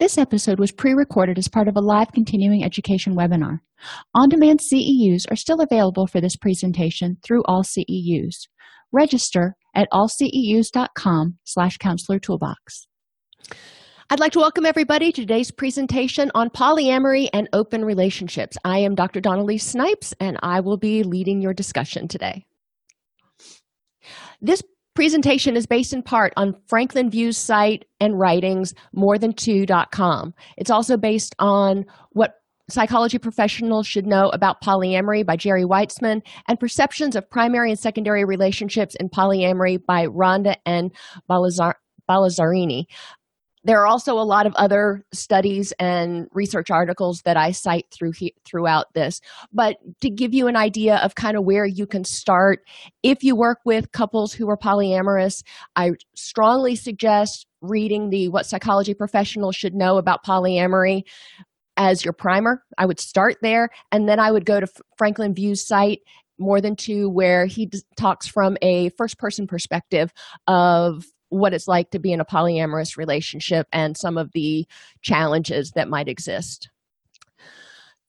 [0.00, 3.60] This episode was pre recorded as part of a live continuing education webinar.
[4.12, 8.48] On demand CEUs are still available for this presentation through all CEUs.
[8.90, 12.88] Register at allceus.com slash counselor toolbox.
[14.10, 18.56] I'd like to welcome everybody to today's presentation on polyamory and open relationships.
[18.64, 19.20] I am Dr.
[19.20, 22.46] Dawn-Elise Snipes, and I will be leading your discussion today.
[24.42, 24.60] This
[24.94, 30.34] presentation is based in part on Franklin Veaux's site and writings, morethan2.com.
[30.56, 32.34] It's also based on what
[32.70, 38.24] psychology professionals should know about polyamory by Geri Weitzman and perceptions of primary and secondary
[38.24, 40.90] relationships in polyamory by Rhonda and
[41.28, 41.76] Balazar-
[43.64, 48.12] there are also a lot of other studies and research articles that I cite through
[48.12, 49.20] he, throughout this.
[49.52, 52.60] But to give you an idea of kind of where you can start,
[53.02, 55.42] if you work with couples who are polyamorous,
[55.76, 61.02] I strongly suggest reading the What Psychology Professionals Should Know About Polyamory
[61.76, 62.62] as your primer.
[62.78, 64.66] I would start there, and then I would go to
[64.96, 66.00] Franklin Veaux's site
[66.38, 70.12] more than two where he d- talks from a first person perspective
[70.46, 71.04] of
[71.34, 74.66] what it's like to be in a polyamorous relationship and some of the
[75.02, 76.68] challenges that might exist.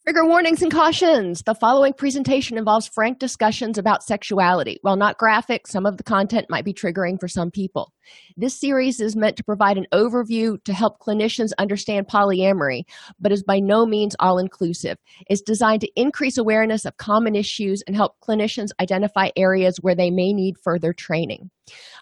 [0.05, 1.41] Trigger warnings and cautions.
[1.41, 4.77] The following presentation involves frank discussions about sexuality.
[4.83, 7.91] While not graphic, some of the content might be triggering for some people.
[8.37, 12.83] This series is meant to provide an overview to help clinicians understand polyamory,
[13.19, 14.99] but is by no means all inclusive.
[15.27, 20.11] It's designed to increase awareness of common issues and help clinicians identify areas where they
[20.11, 21.49] may need further training.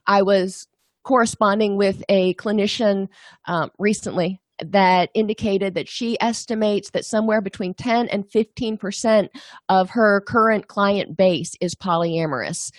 [0.07, 0.67] I was
[1.03, 3.07] corresponding with a clinician
[3.47, 9.31] um, recently that indicated that she estimates that somewhere between 10 and 15 percent
[9.69, 12.71] of her current client base is polyamorous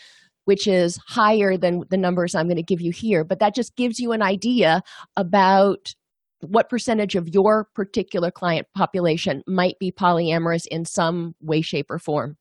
[0.45, 3.25] which is higher than the numbers i'm going to give you here.
[3.25, 4.83] But that just gives you an idea
[5.17, 5.95] about
[6.41, 11.99] what percentage of your particular client population might be polyamorous in some way shape or
[11.99, 12.37] form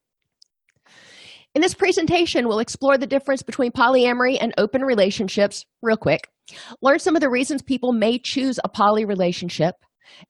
[1.56, 6.28] in this presentation, we'll explore the difference between polyamory and open relationships real quick,
[6.82, 9.76] learn some of the reasons people may choose a poly relationship,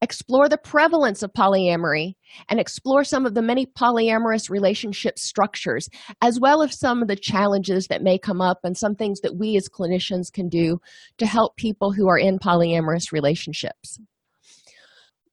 [0.02, 2.16] explore the prevalence of polyamory,
[2.50, 5.90] and explore some of the many polyamorous relationship structures,
[6.22, 9.38] as well as some of the challenges that may come up and some things that
[9.38, 10.80] we as clinicians can do
[11.18, 13.98] to help people who are in polyamorous relationships.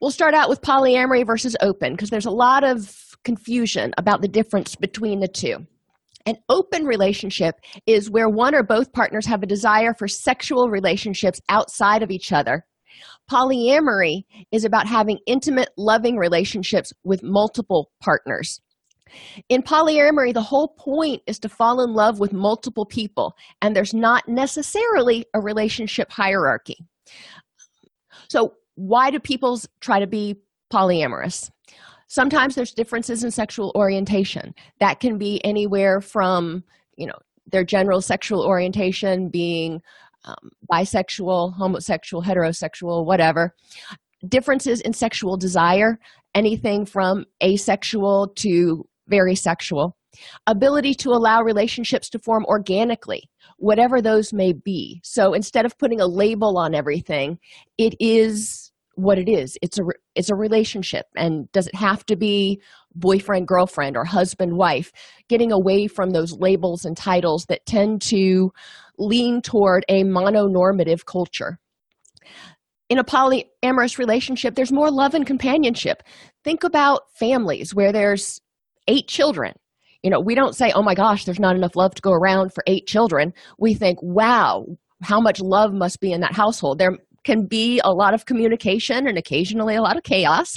[0.00, 4.28] We'll start out with polyamory versus open because there's a lot of confusion about the
[4.28, 5.66] difference between the two.
[6.26, 11.40] An open relationship is where one or both partners have a desire for sexual relationships
[11.48, 12.64] outside of each other.
[13.30, 14.22] Polyamory
[14.52, 18.60] is about having intimate, loving relationships with multiple partners.
[19.48, 23.94] In polyamory, the whole point is to fall in love with multiple people, and there's
[23.94, 26.76] not necessarily a relationship hierarchy.
[28.28, 30.36] So, why do people try to be
[30.72, 31.50] polyamorous?
[32.10, 34.52] Sometimes there's differences in sexual orientation.
[34.80, 36.64] That can be anywhere from
[36.96, 37.18] you know
[37.50, 39.80] their general sexual orientation being
[40.24, 43.54] um, bisexual homosexual heterosexual whatever.
[44.28, 45.98] Differences in sexual desire
[46.34, 49.96] anything from asexual to very sexual.
[50.46, 55.00] Ability to allow relationships to form organically whatever those may be.
[55.04, 57.38] So instead of putting a label on everything
[57.78, 58.69] it is
[59.02, 59.56] what it is.
[59.62, 59.82] It's a
[60.14, 61.06] it's a relationship.
[61.16, 62.60] And does it have to be
[62.94, 64.92] boyfriend girlfriend or husband wife
[65.28, 68.50] getting away from those labels and titles that tend to
[68.98, 71.58] lean toward a mononormative culture.
[72.88, 76.02] In a polyamorous relationship there's more love and companionship.
[76.44, 78.40] Think about families where there's
[78.88, 79.54] eight children.
[80.02, 82.52] You know we don't say oh my gosh there's not enough love to go around
[82.52, 83.32] for eight children.
[83.58, 84.64] We think wow
[85.02, 86.78] how much love must be in that household.
[86.78, 90.56] There can be a lot of communication and occasionally a lot of chaos,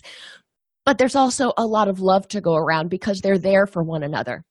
[0.86, 4.04] but there's also a lot of love to go around because they're there for one
[4.04, 4.44] another.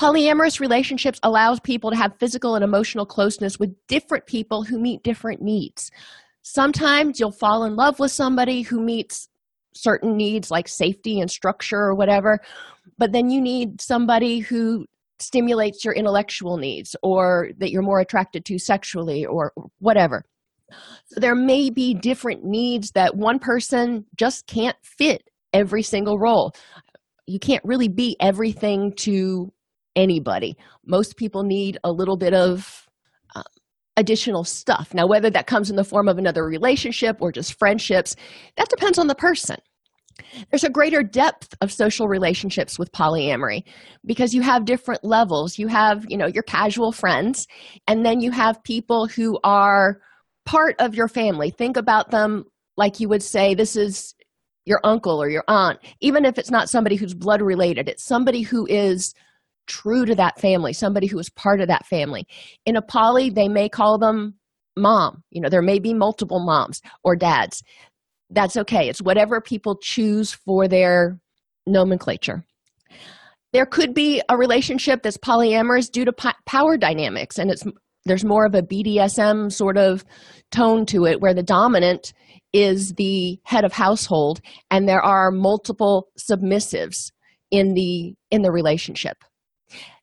[0.00, 5.02] Polyamorous relationships allows people to have physical and emotional closeness with different people who meet
[5.02, 5.90] different needs.
[6.42, 9.28] Sometimes you'll fall in love with somebody who meets
[9.74, 12.38] certain needs like safety and structure or whatever,
[12.96, 14.86] but then you need somebody who
[15.20, 20.24] stimulates your intellectual needs or that you're more attracted to sexually or whatever.
[21.06, 25.22] So there may be different needs that one person just can't fit
[25.52, 26.52] every single role.
[27.26, 29.52] You can't really be everything to
[29.96, 30.56] anybody.
[30.86, 32.86] Most people need a little bit of
[33.34, 33.42] uh,
[33.96, 34.94] additional stuff.
[34.94, 38.16] Now, whether that comes in the form of another relationship or just friendships,
[38.56, 39.56] that depends on the person.
[40.50, 43.62] There's a greater depth of social relationships with polyamory
[44.04, 45.58] because you have different levels.
[45.58, 47.46] You have, you know, your casual friends,
[47.86, 50.00] and then you have people who are
[50.44, 51.50] part of your family.
[51.50, 52.44] Think about them
[52.76, 54.14] like you would say, this is
[54.64, 58.42] your uncle or your aunt, even if it's not somebody who's blood related, it's somebody
[58.42, 59.14] who is
[59.66, 62.26] true to that family, somebody who is part of that family.
[62.66, 64.34] In a poly, they may call them
[64.76, 65.22] mom.
[65.30, 67.62] You know, there may be multiple moms or dads
[68.30, 68.88] that's okay.
[68.88, 71.20] It's whatever people choose for their
[71.66, 72.44] nomenclature.
[73.52, 76.12] There could be a relationship that's polyamorous due to
[76.46, 77.64] power dynamics, and it's
[78.10, 80.04] there's more of a BDSM sort of
[80.50, 82.12] tone to it, where the dominant
[82.52, 87.12] is the head of household, and there are multiple submissives
[87.52, 89.18] in the in the relationship.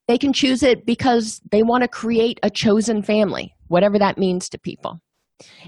[0.07, 4.47] They can choose it because they want to create a chosen family, whatever that means
[4.49, 5.01] to people.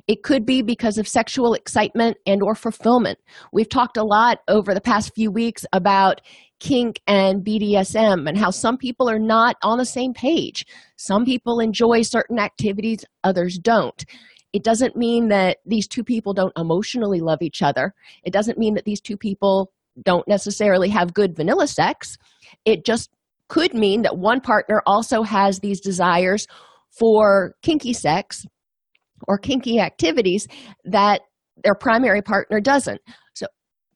[0.07, 3.19] It could be because of sexual excitement and or fulfillment.
[3.51, 6.21] We've talked a lot over the past few weeks about
[6.59, 10.65] kink and BDSM and how some people are not on the same page.
[10.97, 14.03] Some people enjoy certain activities, others don't.
[14.51, 17.93] It doesn't mean that these two people don't emotionally love each other.
[18.23, 19.71] It doesn't mean that these two people
[20.03, 22.17] don't necessarily have good vanilla sex.
[22.65, 23.09] It just
[23.47, 26.47] could mean that one partner also has these desires
[26.89, 28.45] for kinky sex
[29.27, 30.47] or kinky activities
[30.85, 31.21] that
[31.63, 33.01] their primary partner doesn't.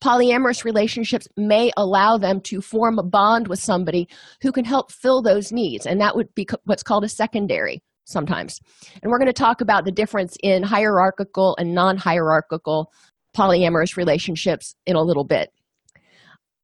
[0.04, 4.10] Polyamorous relationships may allow them to form a bond with somebody
[4.42, 8.60] who can help fill those needs, and that would be what's called a secondary sometimes.
[9.02, 12.92] And we're going to talk about the difference in hierarchical and non hierarchical
[13.34, 15.52] polyamorous relationships in a little bit.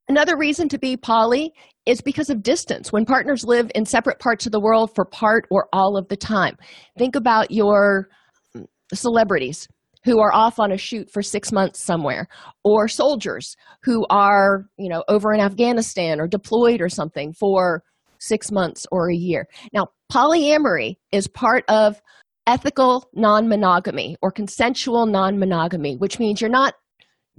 [0.10, 1.54] Another reason to be poly
[1.86, 2.92] is because of distance.
[2.92, 6.18] When partners live in separate parts of the world for part or all of the
[6.18, 6.58] time,
[6.98, 8.10] think about your
[8.54, 9.66] mm, celebrities
[10.04, 12.28] who are off on a shoot for six months somewhere,
[12.64, 17.84] or soldiers who are, you know, over in Afghanistan or deployed or something for
[18.20, 19.48] six months or a year.
[19.74, 22.02] Now, polyamory is part of
[22.48, 26.74] ethical non monogamy or consensual non monogamy, which means you're not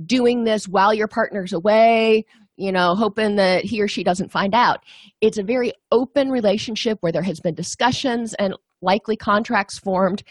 [0.07, 2.25] doing this while your partner's away,
[2.57, 4.81] you know, hoping that he or she doesn't find out.
[5.21, 10.23] It's a very open relationship where there has been discussions and likely contracts formed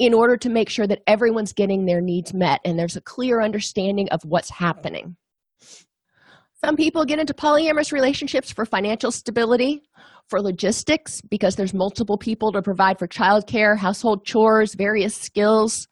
[0.00, 3.42] in order to make sure that everyone's getting their needs met and there's a clear
[3.42, 5.14] understanding of what's happening.
[6.64, 9.82] Some people get into polyamorous relationships for financial stability,
[10.28, 15.86] for logistics, because there's multiple people to provide for childcare, household chores, various skills.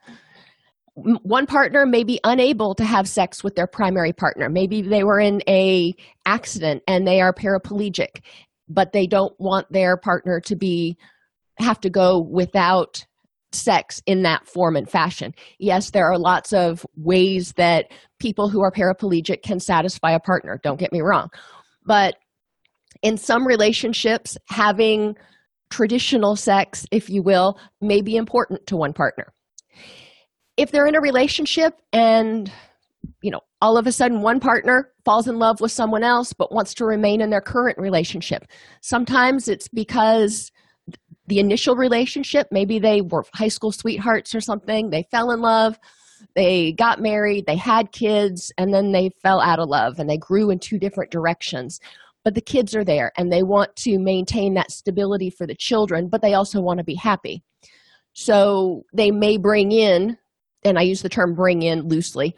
[0.94, 4.49] One partner may be unable to have sex with their primary partner.
[4.49, 5.94] Maybe they were in a
[6.25, 8.22] accident and they are paraplegic,
[8.70, 10.96] but they don't want their partner to be
[11.58, 13.04] have to go without
[13.53, 15.35] sex in that form and fashion.
[15.59, 17.87] Yes, there are lots of ways that
[18.19, 21.29] people who are paraplegic can satisfy a partner, don't get me wrong.
[21.87, 22.17] But
[23.03, 25.17] in some relationships, having
[25.71, 29.33] traditional sex, if you will, may be important to one partner.
[30.57, 32.50] If they're in a relationship and
[33.23, 36.52] you know, all of a sudden one partner falls in love with someone else but
[36.52, 38.45] wants to remain in their current relationship.
[38.81, 40.50] Sometimes it's because
[41.28, 45.78] the initial relationship maybe they were high school sweethearts or something they fell in love
[46.35, 50.16] they got married they had kids and then they fell out of love and they
[50.16, 51.80] grew in two different directions.
[52.25, 56.08] But the kids are there and they want to maintain that stability for the children
[56.08, 57.42] but they also want to be happy.
[58.12, 60.18] So they may bring in
[60.64, 62.35] and i use the term bring in loosely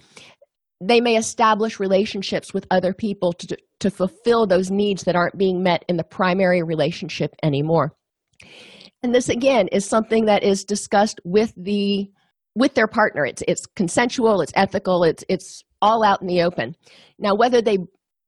[0.83, 5.63] they may establish relationships with other people to, to fulfill those needs that aren't being
[5.63, 7.95] met in the primary relationship anymore
[9.03, 12.11] and this again is something that is discussed with the
[12.55, 13.25] with their partner.
[13.25, 16.75] It's it's consensual it's ethical it's it's all out in the open.
[17.19, 17.79] Now whether they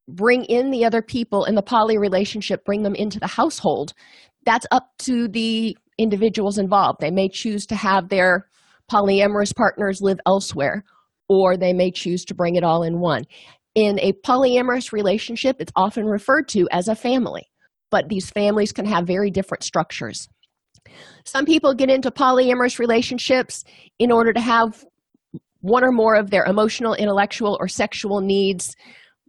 [0.09, 3.93] bring in the other people in the poly relationship bring them into the household
[4.45, 7.01] that's up to the individuals involved.
[7.01, 8.49] They may choose to have their
[8.91, 10.85] polyamorous partners live elsewhere
[11.29, 13.25] or they may choose to bring it all in one.
[13.75, 17.49] In a polyamorous relationship it's often referred to as a family
[17.91, 20.29] but these families can have very different structures
[21.25, 23.65] some people get into polyamorous relationships
[23.99, 24.85] in order to have
[25.61, 28.75] one or more of their emotional, intellectual, or sexual needs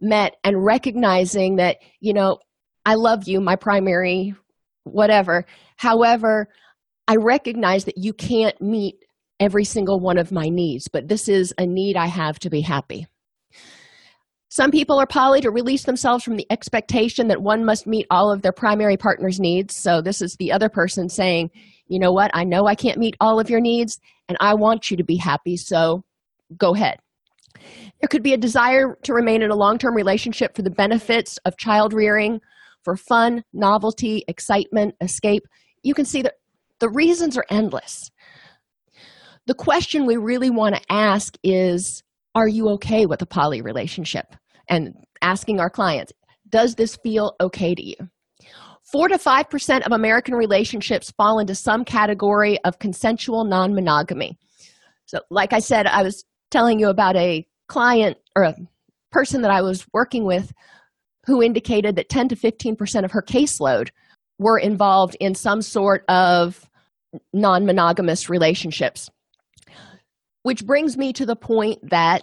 [0.00, 2.38] met and recognizing that, you know,
[2.84, 4.34] I love you, my primary
[4.84, 5.46] whatever.
[5.76, 6.48] However,
[7.08, 8.96] I recognize that you can't meet
[9.40, 12.60] every single one of my needs, but this is a need I have to be
[12.60, 13.06] happy.
[14.54, 18.30] Some people are poly to release themselves from the expectation that one must meet all
[18.30, 19.74] of their primary partner's needs.
[19.74, 21.50] So, this is the other person saying,
[21.88, 22.30] You know what?
[22.34, 25.16] I know I can't meet all of your needs, and I want you to be
[25.16, 26.04] happy, so
[26.56, 26.98] go ahead.
[28.00, 31.36] There could be a desire to remain in a long term relationship for the benefits
[31.44, 32.38] of child rearing,
[32.84, 35.42] for fun, novelty, excitement, escape.
[35.82, 36.34] You can see that
[36.78, 38.08] the reasons are endless.
[39.48, 42.04] The question we really want to ask is
[42.36, 44.36] Are you okay with a poly relationship?
[44.68, 46.12] And asking our clients,
[46.48, 47.96] does this feel okay to you?
[48.92, 54.38] Four to five percent of American relationships fall into some category of consensual non monogamy.
[55.06, 58.54] So, like I said, I was telling you about a client or a
[59.10, 60.52] person that I was working with
[61.26, 63.88] who indicated that 10 to 15 percent of her caseload
[64.38, 66.68] were involved in some sort of
[67.32, 69.08] non monogamous relationships.
[70.42, 72.22] Which brings me to the point that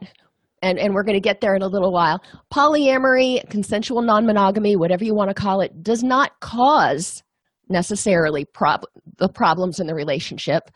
[0.61, 2.21] and, and we're going to get there in a little while.
[2.53, 7.23] Polyamory, consensual non monogamy, whatever you want to call it, does not cause
[7.69, 8.85] necessarily prob-
[9.17, 10.69] the problems in the relationship.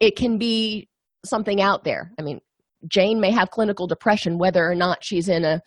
[0.00, 0.88] It can be
[1.24, 2.12] something out there.
[2.18, 2.40] I mean,
[2.88, 5.62] Jane may have clinical depression whether or not she's in a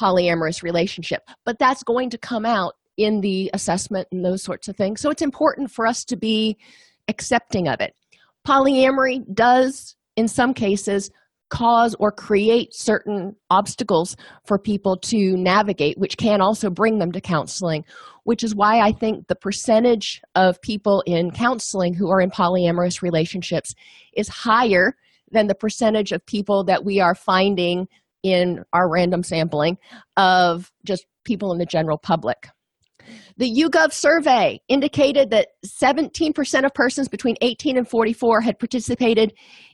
[0.00, 4.76] polyamorous relationship, but that's going to come out in the assessment and those sorts of
[4.76, 5.00] things.
[5.00, 6.56] So it's important for us to be
[7.08, 7.94] accepting of it.
[8.46, 11.10] Polyamory does, in some cases,
[11.52, 14.16] cause or create certain obstacles
[14.46, 17.84] for people to navigate, which can also bring them to counseling,
[18.24, 23.02] which is why I think the percentage of people in counseling who are in polyamorous
[23.02, 23.74] relationships
[24.14, 24.96] is higher
[25.30, 27.86] than the percentage of people that we are finding
[28.22, 29.76] in our random sampling
[30.16, 32.48] of just people in the general public.
[33.36, 39.32] The YouGov survey indicated that 17% of persons between 18 and 44 had participated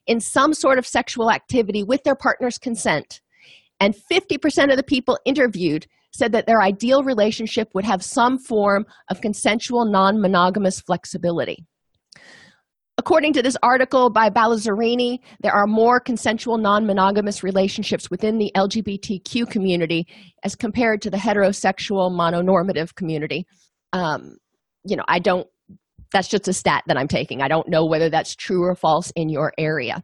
[0.08, 3.20] in some sort of sexual activity with their partner's consent.
[3.78, 8.86] And 50% of the people interviewed said that their ideal relationship would have some form
[9.10, 11.64] of consensual non monogamous flexibility.
[12.96, 18.50] According to this article by Balzarini, there are more consensual non monogamous relationships within the
[18.56, 20.06] LGBTQ community
[20.42, 23.46] as compared to the heterosexual mononormative community.
[23.92, 24.38] Um,
[24.84, 25.46] you know, I don't,
[26.12, 27.42] that's just a stat that I'm taking.
[27.42, 30.02] I don't know whether that's true or false in your area.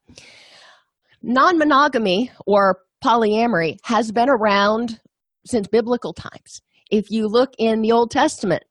[1.22, 5.00] Non monogamy or polyamory has been around
[5.46, 6.60] since biblical times.
[6.90, 8.62] If you look in the Old Testament,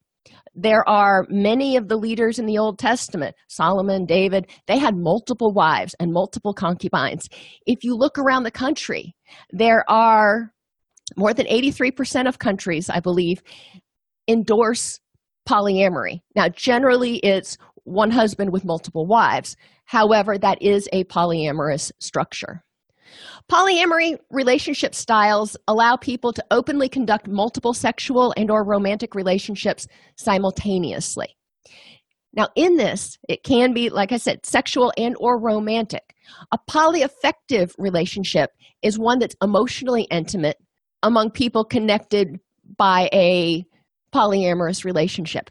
[0.55, 5.51] there are many of the leaders in the Old Testament, Solomon, David, they had multiple
[5.51, 7.27] wives and multiple concubines.
[7.65, 9.15] If you look around the country,
[9.51, 10.51] there are
[11.17, 13.41] more than 83% of countries, I believe,
[14.27, 14.99] endorse
[15.47, 16.21] polyamory.
[16.35, 19.55] Now, generally, it's one husband with multiple wives.
[19.85, 22.63] However, that is a polyamorous structure.
[23.51, 31.35] Polyamory relationship styles allow people to openly conduct multiple sexual and or romantic relationships simultaneously.
[32.35, 36.15] Now, in this, it can be, like I said, sexual and or romantic.
[36.51, 38.49] A polyaffective relationship
[38.81, 40.57] is one that's emotionally intimate
[41.03, 42.39] among people connected
[42.77, 43.65] by a
[44.13, 45.49] polyamorous relationship.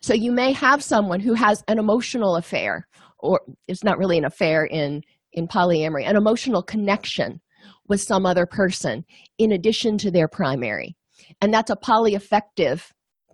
[0.00, 2.86] So you may have someone who has an emotional affair,
[3.18, 7.40] or it's not really an affair in in polyamory an emotional connection
[7.88, 9.04] with some other person
[9.38, 10.96] in addition to their primary.
[11.40, 12.82] And that's a polyaffective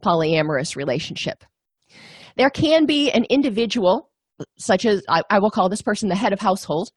[0.03, 1.45] polyamorous relationship.
[2.37, 4.11] There can be an individual
[4.59, 6.91] such as I, I, will call this person the head of household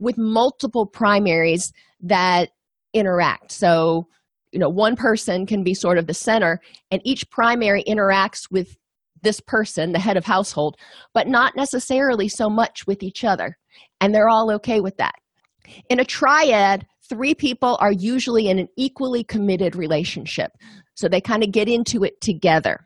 [0.00, 2.50] with multiple primaries that
[2.92, 3.52] interact.
[3.52, 4.08] So
[4.52, 8.76] you know one person can be sort of the center and each primary interacts with
[9.22, 10.76] this person the head of household
[11.12, 13.56] but not necessarily so much with each other
[14.00, 15.14] and they're all okay with that.
[15.88, 20.52] In a triad, three people are usually in an equally committed relationship.
[20.94, 22.84] So they kind of get into it together.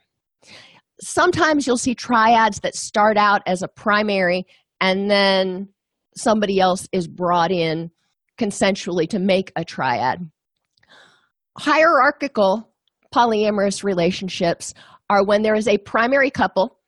[1.00, 4.44] Sometimes you'll see triads that start out as a primary
[4.80, 5.68] and then
[6.16, 7.90] somebody else is brought in
[8.38, 10.30] consensually to make a triad.
[11.58, 12.68] Hierarchical
[13.14, 14.74] polyamorous relationships
[15.10, 16.78] are when there is a primary couple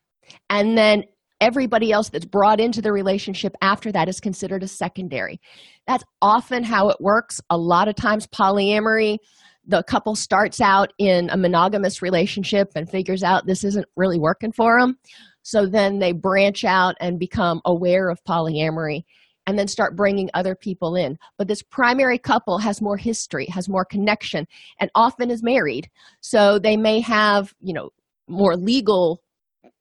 [0.48, 1.04] and then
[1.40, 5.40] everybody else that's brought into the relationship after that is considered a secondary.
[5.86, 7.40] That's often how it works.
[7.50, 9.18] A lot of times, polyamory,
[9.66, 14.52] the couple starts out in a monogamous relationship and figures out this isn't really working
[14.52, 14.96] for them.
[15.42, 19.02] So then they branch out and become aware of polyamory
[19.46, 21.18] and then start bringing other people in.
[21.38, 24.46] But this primary couple has more history, has more connection,
[24.80, 25.90] and often is married.
[26.20, 27.90] So they may have, you know,
[28.28, 29.22] more legal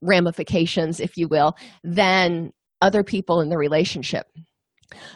[0.02, 2.52] ramifications, if you will, than
[2.82, 4.28] other people in the relationship.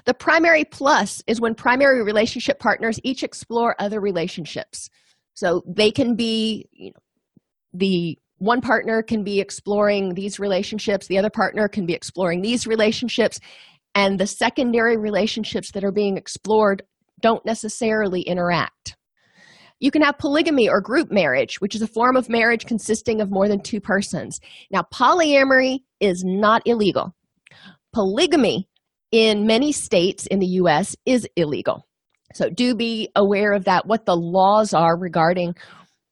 [0.05, 4.89] The primary plus is when primary relationship partners each explore other relationships.
[5.33, 6.99] So they can be, you know,
[7.73, 12.67] the one partner can be exploring these relationships, the other partner can be exploring these
[12.67, 13.39] relationships,
[13.95, 16.83] and the secondary relationships that are being explored
[17.21, 18.95] don't necessarily interact.
[19.79, 23.31] You can have polygamy or group marriage, which is a form of marriage consisting of
[23.31, 24.39] more than two persons.
[24.71, 27.13] Now, polyamory is not illegal.
[27.93, 28.67] Polygamy
[29.11, 31.87] in many states in the US is illegal.
[32.33, 35.55] So do be aware of that, what the laws are regarding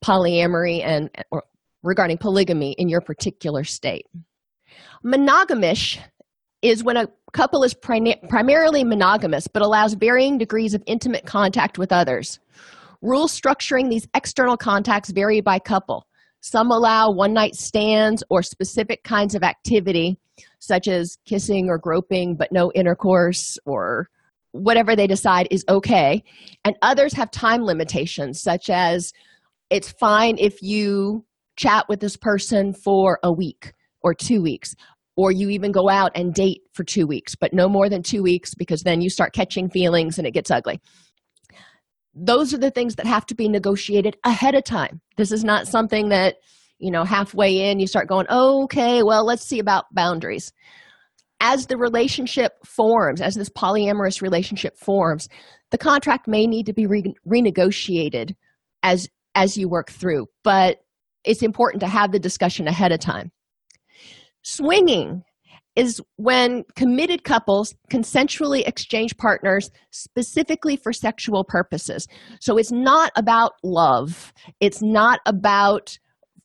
[0.04, 1.44] polyamory and or
[1.84, 4.06] regarding polygamy in your particular state.
[5.04, 6.00] Monogamish
[6.66, 11.78] is when a couple is prim- primarily monogamous but allows varying degrees of intimate contact
[11.78, 12.40] with others.
[13.02, 16.08] Rules structuring these external contacts vary by couple.
[16.42, 20.18] Some allow one night stands or specific kinds of activity,
[20.60, 24.10] such as kissing or groping, but no intercourse or
[24.52, 26.24] whatever they decide is okay.
[26.64, 29.12] And others have time limitations, such as
[29.70, 31.26] it's fine if you
[31.58, 34.76] chat with this person for a week or two weeks,
[35.16, 38.22] or you even go out and date for two weeks, but no more than two
[38.22, 40.80] weeks because then you start catching feelings and it gets ugly.
[42.14, 45.02] Those are the things that have to be negotiated ahead of time.
[45.18, 46.36] This is not something that,
[46.80, 50.52] you know, halfway in you start going, okay, well, let's see about boundaries.
[51.42, 55.28] As the relationship forms, as this polyamorous relationship forms,
[55.72, 58.36] the contract may need to be re- renegotiated
[58.84, 60.78] as as you work through, but
[61.26, 63.32] it's important to have the discussion ahead of time.
[64.46, 65.24] Swinging
[65.76, 72.08] is when committed couples consensually exchange partners specifically for sexual purposes.
[72.40, 75.98] So it's not about love, it's not about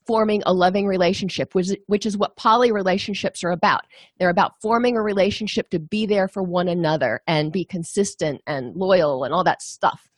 [0.06, 3.82] forming a loving relationship, which, which is what poly relationships are about.
[4.18, 8.74] They're about forming a relationship to be there for one another and be consistent and
[8.74, 10.08] loyal and all that stuff.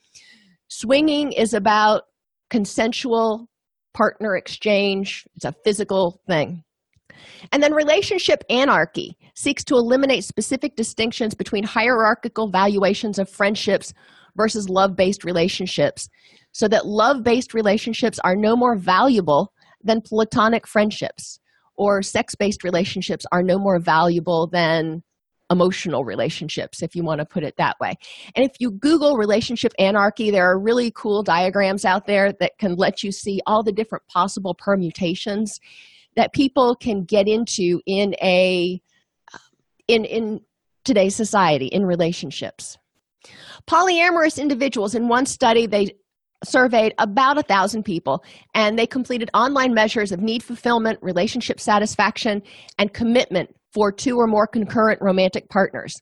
[0.69, 2.05] Swinging is about
[2.49, 3.49] consensual
[3.93, 6.63] partner exchange, it's a physical thing.
[7.51, 13.93] And then relationship anarchy seeks to eliminate specific distinctions between hierarchical valuations of friendships
[14.37, 16.09] versus love based relationships,
[16.53, 19.53] so that love based relationships are no more valuable
[19.85, 21.41] than platonic friendships,
[21.77, 25.03] or sex based relationships are no more valuable than
[25.51, 27.95] emotional relationships, if you want to put it that way.
[28.35, 32.75] And if you Google relationship anarchy, there are really cool diagrams out there that can
[32.77, 35.61] let you see all the different possible permutations
[36.17, 38.81] that people can get into in a
[39.89, 40.41] in in
[40.85, 42.77] today's society in relationships.
[43.69, 45.93] Polyamorous individuals in one study they
[46.45, 52.43] surveyed about a thousand people and they completed online measures of need fulfillment relationship satisfaction
[52.79, 55.95] and commitment for two or more concurrent romantic partners.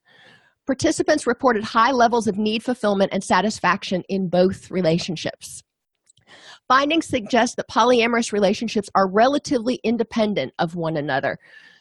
[0.67, 5.63] Participants reported high levels of need fulfillment and satisfaction in both relationships
[6.71, 11.37] Findings suggest that polyamorous relationships are relatively independent of one another.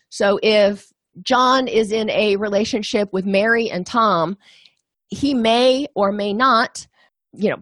[0.10, 4.36] So if John is in a relationship with Mary and Tom,
[5.10, 6.88] he may or may not,
[7.34, 7.58] you know,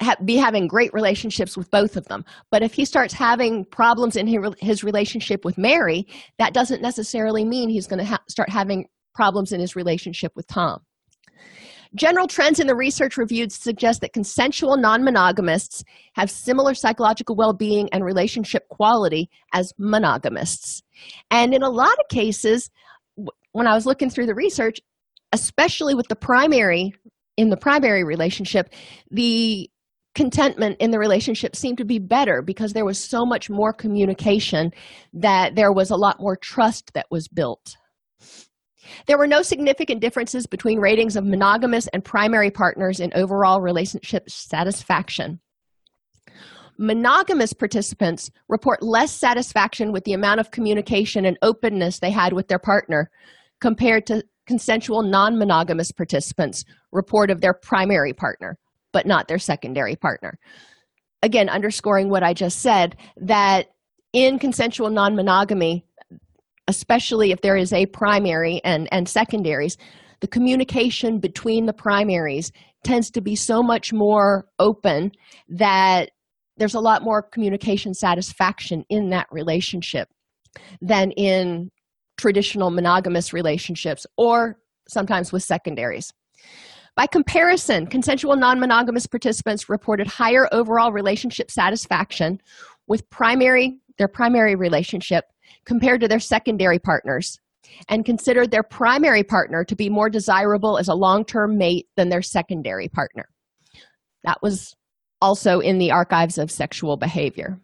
[0.00, 2.24] ha- be having great relationships with both of them.
[2.52, 4.28] But if he starts having problems in
[4.60, 6.06] his relationship with Mary,
[6.38, 10.46] that doesn't necessarily mean he's going to ha- start having problems in his relationship with
[10.46, 10.84] Tom.
[11.94, 17.52] General trends in the research reviewed suggest that consensual non monogamists have similar psychological well
[17.52, 20.82] being and relationship quality as monogamists.
[21.30, 22.70] And in a lot of cases,
[23.52, 24.80] when I was looking through the research,
[25.32, 26.92] especially with the primary,
[27.36, 28.72] in the primary relationship,
[29.10, 29.68] the
[30.14, 34.70] contentment in the relationship seemed to be better because there was so much more communication
[35.12, 37.76] that there was a lot more trust that was built.
[39.06, 44.28] There were no significant differences between ratings of monogamous and primary partners in overall relationship
[44.28, 45.40] satisfaction.
[46.76, 52.48] Monogamous participants report less satisfaction with the amount of communication and openness they had with
[52.48, 53.10] their partner
[53.60, 58.58] compared to consensual non monogamous participants report of their primary partner,
[58.92, 60.38] but not their secondary partner.
[61.22, 63.68] Again, underscoring what I just said that
[64.12, 65.84] in consensual non monogamy,
[66.68, 69.76] especially if there is a primary and, and secondaries,
[70.20, 75.12] the communication between the primaries tends to be so much more open
[75.48, 76.10] that
[76.56, 80.08] there's a lot more communication satisfaction in that relationship
[80.80, 81.70] than in
[82.16, 84.56] traditional monogamous relationships or
[84.88, 86.12] sometimes with secondaries.
[86.96, 92.40] By comparison, consensual non monogamous participants reported higher overall relationship satisfaction
[92.86, 95.24] with primary their primary relationship
[95.64, 97.38] compared to their secondary partners
[97.88, 102.08] and considered their primary partner to be more desirable as a long term mate than
[102.08, 103.28] their secondary partner.
[104.24, 104.74] That was
[105.20, 107.58] also in the archives of sexual behavior.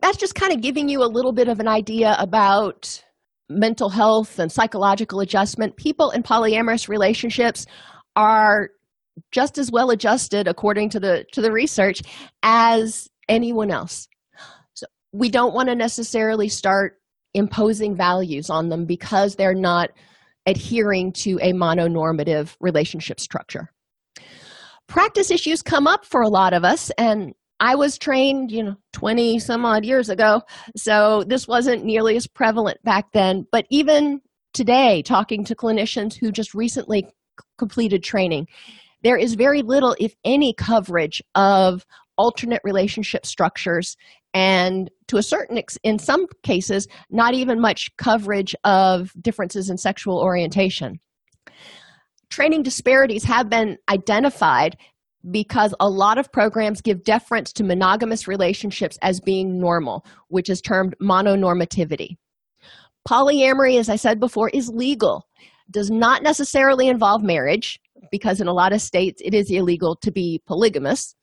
[0.00, 3.02] That's just kind of giving you a little bit of an idea about
[3.48, 5.76] mental health and psychological adjustment.
[5.76, 7.66] People in polyamorous relationships
[8.14, 8.70] are
[9.30, 12.02] just as well adjusted according to the to the research
[12.42, 14.08] as anyone else
[15.16, 17.00] we don't want to necessarily start
[17.34, 19.90] imposing values on them because they're not
[20.46, 23.70] adhering to a mononormative relationship structure.
[24.86, 28.76] Practice issues come up for a lot of us and i was trained you know
[28.92, 30.42] 20 some odd years ago
[30.76, 33.46] so this wasn't nearly as prevalent back then.
[33.50, 34.20] But even
[34.52, 37.08] today talking to clinicians who just recently
[37.56, 38.46] completed training
[39.02, 43.96] there is very little, if any, coverage of alternate relationship structures
[44.34, 49.78] and to a certain ex- in some cases not even much coverage of differences in
[49.78, 51.00] sexual orientation.
[52.28, 54.76] Training disparities have been identified
[55.30, 60.60] because a lot of programs give deference to monogamous relationships as being normal which is
[60.60, 62.16] termed mononormativity.
[63.08, 65.26] Polyamory as i said before is legal
[65.70, 70.12] does not necessarily involve marriage because in a lot of states it is illegal to
[70.12, 71.15] be polygamous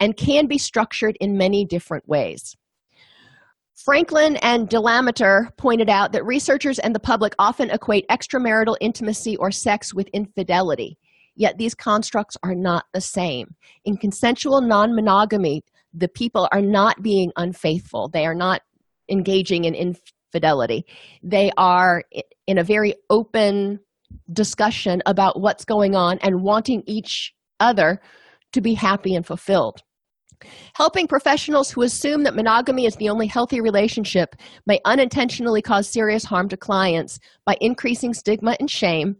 [0.00, 2.56] and can be structured in many different ways.
[3.84, 9.50] Franklin and DeLamater pointed out that researchers and the public often equate extramarital intimacy or
[9.50, 10.98] sex with infidelity,
[11.36, 13.54] yet these constructs are not the same.
[13.84, 18.62] In consensual non monogamy, the people are not being unfaithful, they are not
[19.10, 20.84] engaging in infidelity.
[21.22, 22.02] They are
[22.46, 23.80] in a very open
[24.32, 28.00] discussion about what's going on and wanting each other
[28.52, 29.82] to be happy and fulfilled.
[30.74, 36.24] Helping professionals who assume that monogamy is the only healthy relationship may unintentionally cause serious
[36.24, 39.16] harm to clients by increasing stigma and shame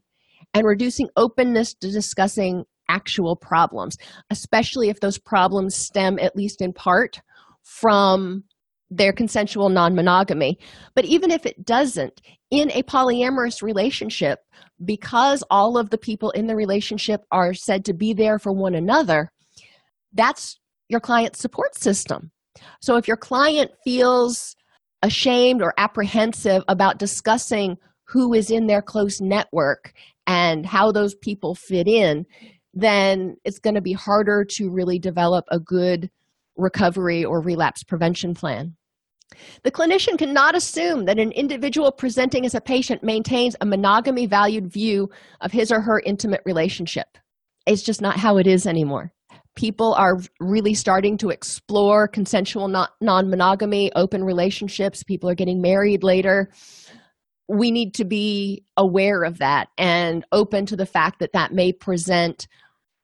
[0.55, 3.96] and reducing openness to discussing actual problems,
[4.31, 7.20] especially if those problems stem, at least in part,
[7.62, 8.44] from
[8.90, 10.59] their consensual non monogamy.
[10.94, 14.40] But even if it doesn't, in a polyamorous relationship,
[14.85, 18.74] because all of the people in the relationship are said to be there for one
[18.74, 19.33] another,
[20.12, 22.31] that's your client's support system.
[22.81, 24.57] So if your client feels
[25.03, 29.92] ashamed or apprehensive about discussing who is in their close network
[30.27, 32.25] and how those people fit in,
[32.72, 36.11] then it's going to be harder to really develop a good
[36.57, 38.77] recovery or relapse prevention plan.
[39.64, 44.72] The clinician cannot assume that an individual presenting as a patient maintains a monogamy valued
[44.72, 47.18] view of his or her intimate relationship.
[47.66, 49.12] It's just not how it is anymore.
[49.57, 55.03] People are really starting to explore consensual non monogamy, open relationships.
[55.03, 56.51] People are getting married later.
[57.49, 61.73] We need to be aware of that and open to the fact that that may
[61.73, 62.47] present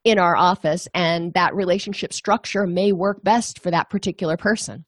[0.05, 4.85] in our office and that relationship structure may work best for that particular person.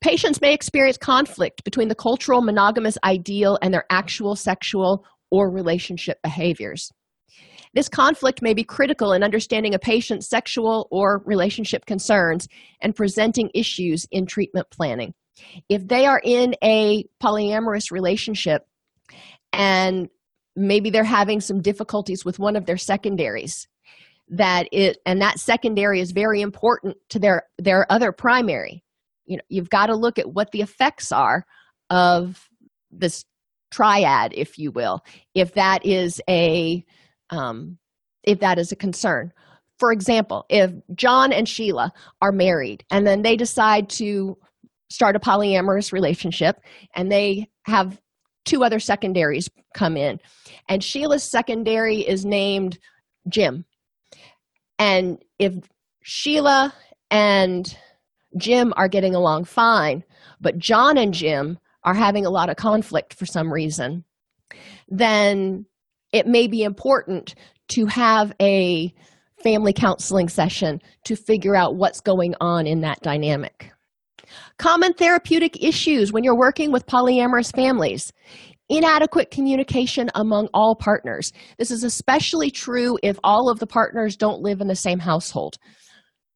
[0.00, 6.18] Patients may experience conflict between the cultural monogamous ideal and their actual sexual or relationship
[6.22, 6.92] behaviors.
[7.74, 12.48] This conflict may be critical in understanding a patient's sexual or relationship concerns
[12.80, 15.14] and presenting issues in treatment planning.
[15.68, 18.66] If they are in a polyamorous relationship
[19.52, 20.08] and
[20.56, 23.68] maybe they're having some difficulties with one of their secondaries,
[24.30, 28.84] that it and that secondary is very important to their their other primary
[29.24, 31.44] you know you've got to look at what the effects are
[31.90, 32.48] of
[32.90, 33.24] this
[33.70, 35.00] triad if you will
[35.34, 36.84] if that is a
[37.30, 37.78] um,
[38.24, 39.32] if that is a concern.
[39.78, 44.36] For example if john and sheila are married and then they decide to
[44.90, 46.56] start a polyamorous relationship
[46.96, 48.00] and they have
[48.44, 50.18] two other secondaries come in.
[50.68, 52.78] And sheila's secondary is named
[53.28, 53.64] jim.
[54.78, 55.54] And if
[56.02, 56.74] sheila
[57.10, 57.76] and
[58.36, 60.04] Jim are getting along fine,
[60.40, 64.04] but John and Jim are having a lot of conflict for some reason,
[64.88, 65.66] then
[66.12, 67.34] it may be important
[67.68, 68.92] to have a
[69.42, 73.70] family counseling session to figure out what's going on in that dynamic.
[74.58, 78.12] Common therapeutic issues when you're working with polyamorous families
[78.68, 81.32] inadequate communication among all partners.
[81.58, 85.56] This is especially true if all of the partners don't live in the same household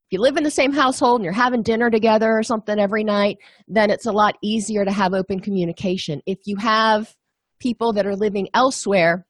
[0.06, 3.04] If you live in the same household and you're having dinner together or something every
[3.04, 3.36] night,
[3.68, 6.22] then it's a lot easier to have open communication.
[6.26, 7.14] If you have
[7.60, 9.26] people that are living elsewhere,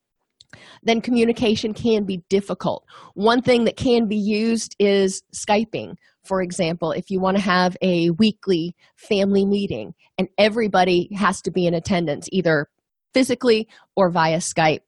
[0.83, 2.85] then communication can be difficult.
[3.15, 7.77] One thing that can be used is Skyping for example, if you want to have
[7.83, 12.69] a weekly family meeting and everybody has to be in attendance, either
[13.13, 14.81] physically or via Skype.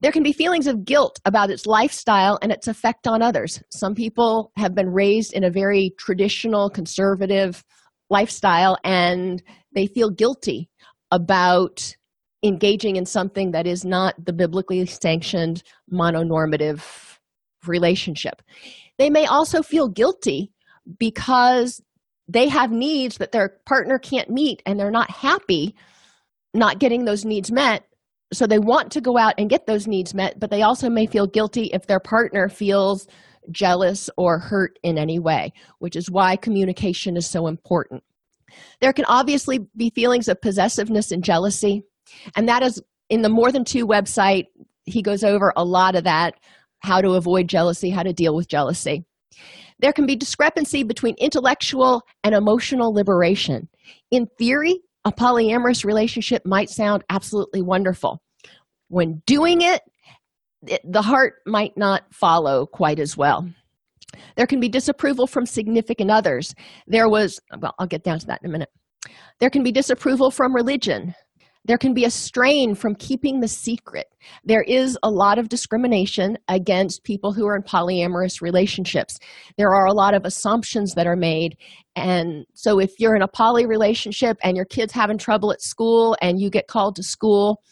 [0.00, 3.62] There can be feelings of guilt about its lifestyle and its effect on others.
[3.70, 7.64] Some people have been raised in a very traditional, conservative
[8.10, 9.42] lifestyle and
[9.74, 10.68] they feel guilty
[11.10, 11.96] about
[12.44, 17.18] engaging in something that is not the biblically sanctioned mononormative
[17.66, 18.42] relationship.
[18.98, 20.52] They may also feel guilty
[20.98, 21.80] because
[22.28, 25.74] they have needs that their partner can't meet and they're not happy
[26.54, 27.84] not getting those needs met.
[28.32, 31.06] So they want to go out and get those needs met, but they also may
[31.06, 33.06] feel guilty if their partner feels
[33.50, 38.02] jealous or hurt in any way, which is why communication is so important.
[38.80, 41.82] There can obviously be feelings of possessiveness and jealousy,
[42.36, 44.44] and that is in the More Than Two website.
[44.84, 46.34] He goes over a lot of that
[46.80, 49.04] how to avoid jealousy, how to deal with jealousy.
[49.78, 53.68] There can be discrepancy between intellectual and emotional liberation.
[54.10, 58.22] In theory, a polyamorous relationship might sound absolutely wonderful.
[58.88, 59.82] When doing it,
[60.84, 63.48] the heart might not follow quite as well.
[64.36, 66.54] There can be disapproval from significant others.
[66.86, 68.70] There was, well, I'll get down to that in a minute.
[69.40, 71.14] There can be disapproval from religion.
[71.66, 74.06] There can be a strain from keeping the secret.
[74.44, 79.18] There is a lot of discrimination against people who are in polyamorous relationships.
[79.56, 81.56] There are a lot of assumptions that are made.
[81.96, 86.16] And so, if you're in a poly relationship and your kid's having trouble at school
[86.20, 87.62] and you get called to school,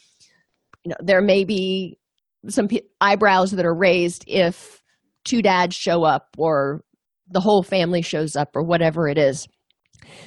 [0.85, 1.99] you know, there may be
[2.49, 2.69] some
[3.01, 4.83] eyebrows that are raised if
[5.25, 6.83] two dads show up or
[7.31, 9.47] the whole family shows up or whatever it is.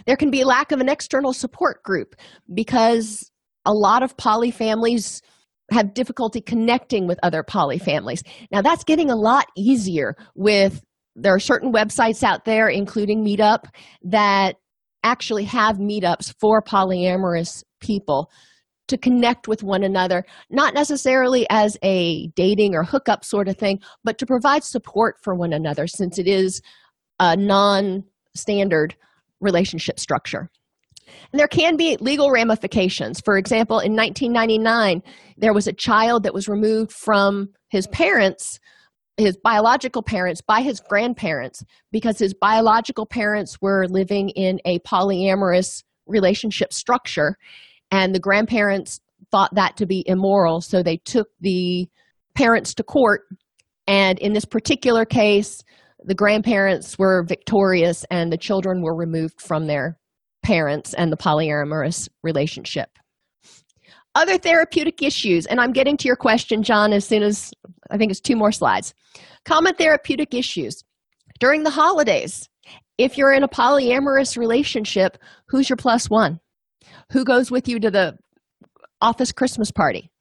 [0.05, 2.15] There can be lack of an external support group
[2.53, 3.31] because
[3.65, 5.21] a lot of poly families
[5.71, 8.23] have difficulty connecting with other poly families.
[8.51, 10.83] Now, that's getting a lot easier with
[11.15, 13.65] there are certain websites out there, including Meetup,
[14.03, 14.57] that
[15.03, 18.29] actually have meetups for polyamorous people
[18.87, 23.79] to connect with one another, not necessarily as a dating or hookup sort of thing,
[24.03, 26.61] but to provide support for one another since it is
[27.19, 28.03] a non
[28.35, 28.95] standard
[29.39, 30.49] relationship structure.
[31.31, 33.21] And there can be legal ramifications.
[33.21, 35.03] For example, in 1999,
[35.37, 38.59] there was a child that was removed from his parents,
[39.17, 45.83] his biological parents, by his grandparents because his biological parents were living in a polyamorous
[46.05, 47.37] relationship structure.
[47.91, 48.99] And the grandparents
[49.31, 50.61] thought that to be immoral.
[50.61, 51.89] So they took the
[52.35, 53.21] parents to court.
[53.87, 55.63] And in this particular case,
[56.03, 59.97] the grandparents were victorious and the children were removed from their
[60.45, 62.89] parents and the polyamorous relationship.
[64.13, 67.51] Other therapeutic issues, and I'm getting to your question, John, as soon as
[67.89, 68.93] I think it's two more slides.
[69.43, 70.83] Common therapeutic issues.
[71.39, 72.47] During the holidays,
[72.97, 76.39] if you're in a polyamorous relationship, who's your plus one?
[77.11, 78.17] Who goes with you to the
[79.01, 80.11] office Christmas party?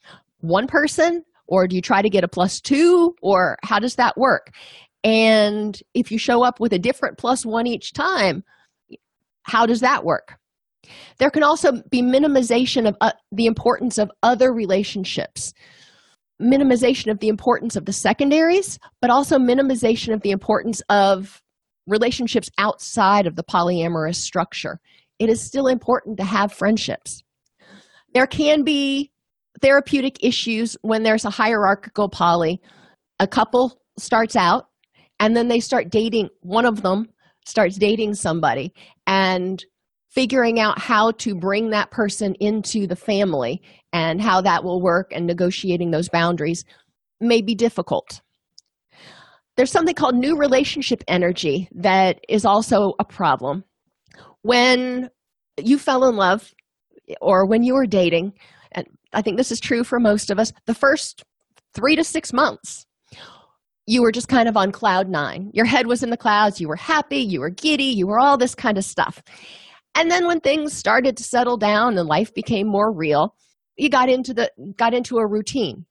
[0.40, 4.16] One person, or do you try to get a plus two, or how does that
[4.16, 4.54] work?
[5.04, 8.42] And if you show up with a different plus one each time,
[9.44, 10.36] how does that work?
[11.18, 15.52] There can also be minimization of uh, the importance of other relationships,
[16.42, 21.40] minimization of the importance of the secondaries, but also minimization of the importance of
[21.86, 24.80] relationships outside of the polyamorous structure.
[25.18, 27.22] It is still important to have friendships.
[28.14, 29.10] There can be
[29.60, 32.60] therapeutic issues when there's a hierarchical poly.
[33.20, 34.66] A couple starts out
[35.20, 37.08] and then they start dating one of them
[37.46, 38.72] starts dating somebody
[39.06, 39.64] and
[40.10, 43.60] figuring out how to bring that person into the family
[43.92, 46.64] and how that will work and negotiating those boundaries
[47.20, 48.20] may be difficult.
[49.56, 53.64] There's something called new relationship energy that is also a problem.
[54.42, 55.10] When
[55.62, 56.52] you fell in love
[57.20, 58.34] or when you were dating,
[58.72, 61.24] and I think this is true for most of us, the first
[61.74, 62.86] three to six months
[63.86, 65.50] you were just kind of on cloud nine.
[65.52, 66.60] Your head was in the clouds.
[66.60, 67.18] You were happy.
[67.18, 67.84] You were giddy.
[67.84, 69.22] You were all this kind of stuff.
[69.94, 73.34] And then when things started to settle down and life became more real,
[73.76, 75.84] you got into the got into a routine.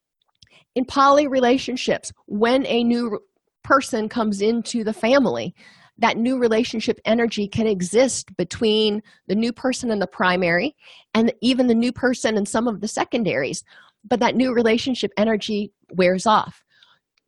[0.74, 3.20] In poly relationships, when a new
[3.62, 5.54] person comes into the family,
[5.98, 10.74] that new relationship energy can exist between the new person and the primary
[11.14, 13.62] and even the new person and some of the secondaries
[14.06, 16.63] but that new relationship energy wears off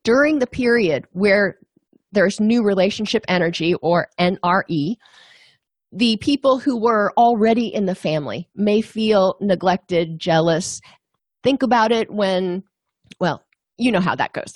[0.06, 1.58] during the period where
[2.12, 4.94] there's new relationship energy or NRE,
[5.90, 10.80] the people who were already in the family may feel neglected, jealous.
[11.42, 12.62] Think about it when,
[13.18, 13.42] well,
[13.78, 14.54] you know how that goes.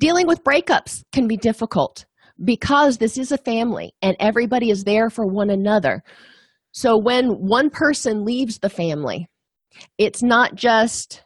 [0.00, 2.04] Dealing with breakups can be difficult.
[2.44, 6.02] because this is a family and everybody is there for one another.
[6.72, 9.26] So when one person leaves the family,
[9.96, 11.24] it's not just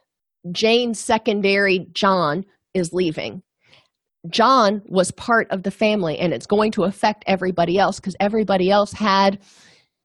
[0.51, 3.41] Jane's secondary John is leaving.
[4.29, 8.69] John was part of the family and it's going to affect everybody else because everybody
[8.69, 9.39] else had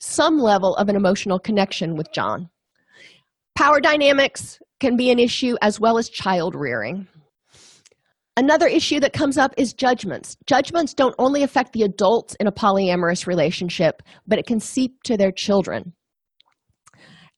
[0.01, 2.49] some level of an emotional connection with John.
[3.57, 7.07] Power dynamics can be an issue as well as child rearing.
[8.39, 10.37] Another issue that comes up is judgments.
[10.47, 15.17] Judgments don't only affect the adults in a polyamorous relationship, but it can seep to
[15.17, 15.95] their children.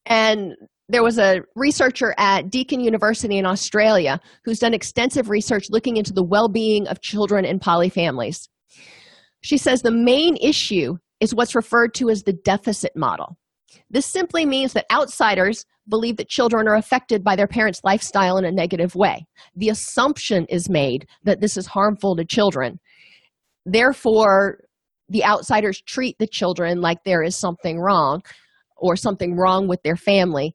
[0.07, 0.55] And
[0.89, 6.13] there was a researcher at Deakin University in Australia who's done extensive research looking into
[6.13, 8.49] the well being of children in polyfamilies.
[9.43, 13.37] She says the main issue is what's referred to as the deficit model.
[13.91, 18.45] This simply means that outsiders believe that children are affected by their parents' lifestyle in
[18.45, 19.27] a negative way.
[19.57, 22.79] The assumption is made that this is harmful to children.
[23.65, 24.59] Therefore,
[25.09, 28.23] the outsiders treat the children like there is something wrong
[28.77, 30.55] or something wrong with their family,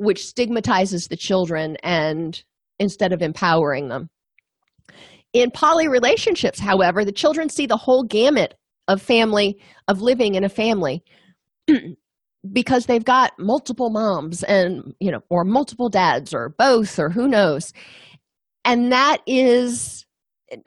[0.00, 2.42] which stigmatizes the children and
[2.78, 4.08] instead of empowering them.
[5.34, 8.54] In poly relationships, however, the children see the whole gamut
[8.88, 11.04] of family, of living in a family.
[12.52, 17.28] because they've got multiple moms and you know or multiple dads or both or who
[17.28, 17.74] knows
[18.64, 20.06] and that is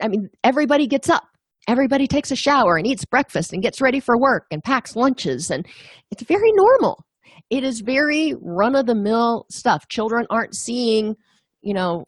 [0.00, 1.24] i mean everybody gets up
[1.66, 5.50] everybody takes a shower and eats breakfast and gets ready for work and packs lunches
[5.50, 5.66] and
[6.12, 7.04] it's very normal
[7.50, 9.88] it is very run of the mill stuff.
[9.88, 11.16] Children aren't seeing
[11.62, 12.04] you know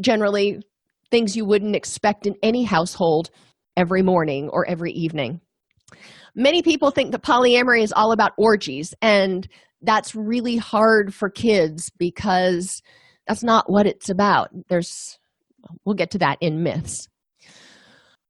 [0.00, 0.60] generally
[1.10, 3.30] things you wouldn't expect in any household
[3.76, 5.40] every morning or every evening.
[6.34, 9.46] Many people think that polyamory is all about orgies and
[9.82, 12.82] that's really hard for kids because
[13.26, 14.50] that's not what it's about.
[14.68, 15.18] There's
[15.84, 17.08] we'll get to that in myths.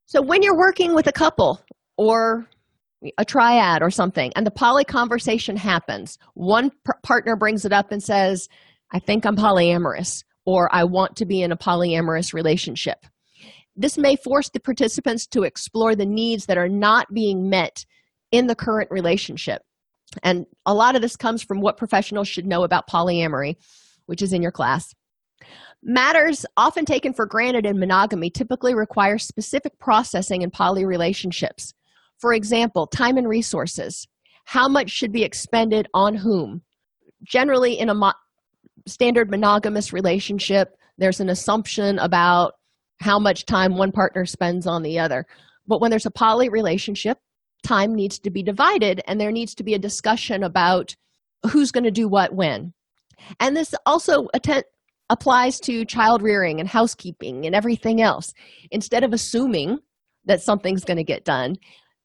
[0.07, 1.65] So when you're working with a couple
[1.97, 2.47] or
[3.19, 6.71] a triad or something and the poly conversation happens one
[7.03, 8.49] partner brings it up and says
[8.93, 13.07] i think i'm polyamorous or i want to be in a polyamorous relationship
[13.77, 17.85] this may force the participants to explore the needs that are not being met
[18.31, 19.63] in the current relationship.
[20.23, 23.57] And a lot of this comes from what professionals should know about polyamory,
[24.07, 24.95] which is in your class.
[25.83, 31.75] Matters often taken for granted in monogamy typically require specific processing in poly relationships.
[32.25, 34.09] For example, time and resources.
[34.47, 36.63] How much should be expended on whom?
[37.23, 38.15] Generally, in a mo-
[38.87, 42.55] standard monogamous relationship, there's an assumption about
[42.99, 45.27] how much time one partner spends on the other.
[45.67, 47.19] But when there's a poly relationship,
[47.63, 50.97] time needs to be divided and there needs to be a discussion about
[51.51, 52.73] who's going to do what when
[53.39, 54.29] and this also
[55.11, 58.33] applies to child rearing and housekeeping and everything else
[58.71, 59.79] instead of assuming
[60.25, 61.57] that something's going to get done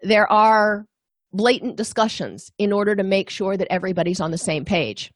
[0.01, 0.85] there are
[1.31, 5.11] blatant discussions in order to make sure that everybody's on the same page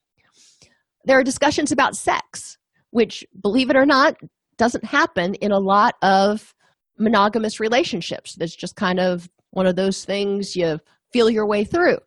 [1.06, 2.58] there are discussions about sex
[2.92, 4.16] which believe it or not
[4.58, 6.54] doesn't happen in a lot of
[6.98, 10.80] monogamous relationships that's just kind of one of those things you
[11.12, 11.98] feel your way through.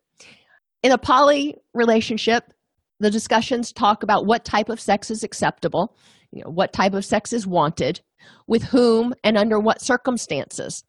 [0.83, 2.53] In a poly relationship,
[3.01, 5.97] the discussions talk about what type of sex is acceptable,
[6.33, 8.01] you know, what type of sex is wanted,
[8.47, 10.85] with whom, and under what circumstances.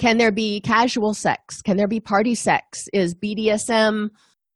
[0.00, 1.60] Can there be casual sex?
[1.60, 2.88] Can there be party sex?
[2.94, 4.08] Is BDSM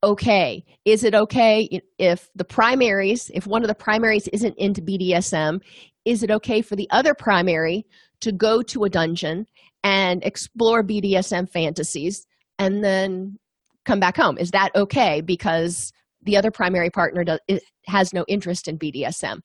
[0.03, 0.65] okay?
[0.87, 5.61] Is it okay if the primaries, if one of the primaries isn't into BDSM,
[6.07, 7.85] is it okay for the other primary
[8.21, 9.47] to go to a dungeon
[9.83, 12.27] and explore BDSM fantasies
[12.59, 13.39] and then
[13.85, 14.39] come back home.
[14.39, 15.21] Is that okay?
[15.21, 17.41] Because the other primary partner does,
[17.87, 19.41] has no interest in BDSM.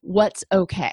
[0.00, 0.92] What's okay?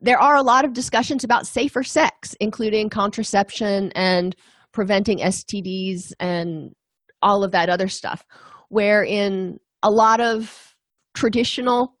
[0.00, 4.36] There are a lot of discussions about safer sex, including contraception and
[4.72, 6.72] preventing STDs and
[7.20, 8.24] all of that other stuff.
[8.68, 10.74] Where in a lot of
[11.14, 11.94] traditional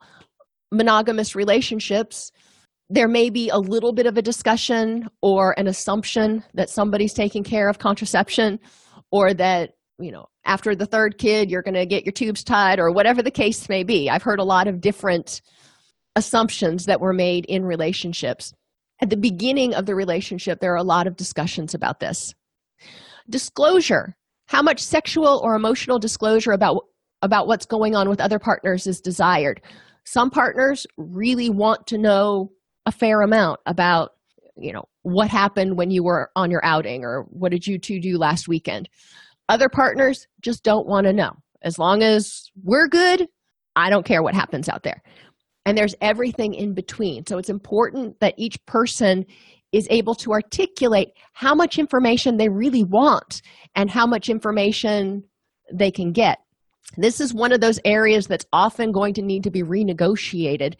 [0.70, 2.30] monogamous relationships,
[2.90, 7.42] there may be a little bit of a discussion or an assumption that somebody's taking
[7.42, 8.58] care of contraception
[9.10, 12.78] or that you know after the third kid you're going to get your tubes tied
[12.78, 15.42] or whatever the case may be i've heard a lot of different
[16.18, 18.52] assumptions that were made in relationships.
[19.00, 22.34] At the beginning of the relationship there are a lot of discussions about this.
[23.30, 24.16] Disclosure.
[24.46, 26.84] How much sexual or emotional disclosure about
[27.22, 29.60] about what's going on with other partners is desired.
[30.04, 32.50] Some partners really want to know
[32.86, 34.10] a fair amount about
[34.56, 38.00] you know what happened when you were on your outing or what did you two
[38.00, 38.88] do last weekend.
[39.48, 41.32] Other partners just don't want to know.
[41.62, 43.28] As long as we're good
[43.78, 45.02] i don't care what happens out there
[45.68, 49.24] and there's everything in between so it's important that each person
[49.72, 53.42] is able to articulate how much information they really want
[53.74, 55.22] and how much information
[55.72, 56.38] they can get.
[56.96, 60.74] This is one of those areas that's often going to need to be renegotiated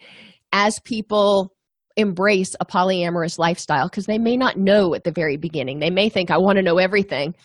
[0.51, 1.53] as people
[1.97, 5.79] embrace a polyamorous lifestyle because they may not know at the very beginning.
[5.79, 7.35] They may think, I want to know everything.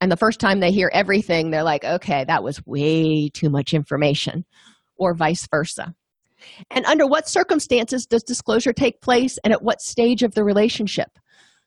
[0.00, 3.72] And the first time they hear everything, they're like, okay, that was way too much
[3.72, 4.44] information,
[4.96, 5.94] or vice versa.
[6.70, 11.18] And under what circumstances does disclosure take place and at what stage of the relationship?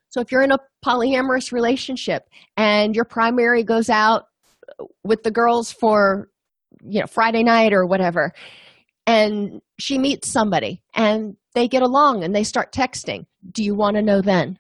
[0.10, 2.24] So, if you're in a polyamorous relationship
[2.56, 4.26] and your primary goes out
[5.04, 6.30] with the girls for,
[6.82, 8.32] you know, Friday night or whatever,
[9.06, 13.96] and she meets somebody and they get along and they start texting, do you want
[13.98, 14.58] to know then?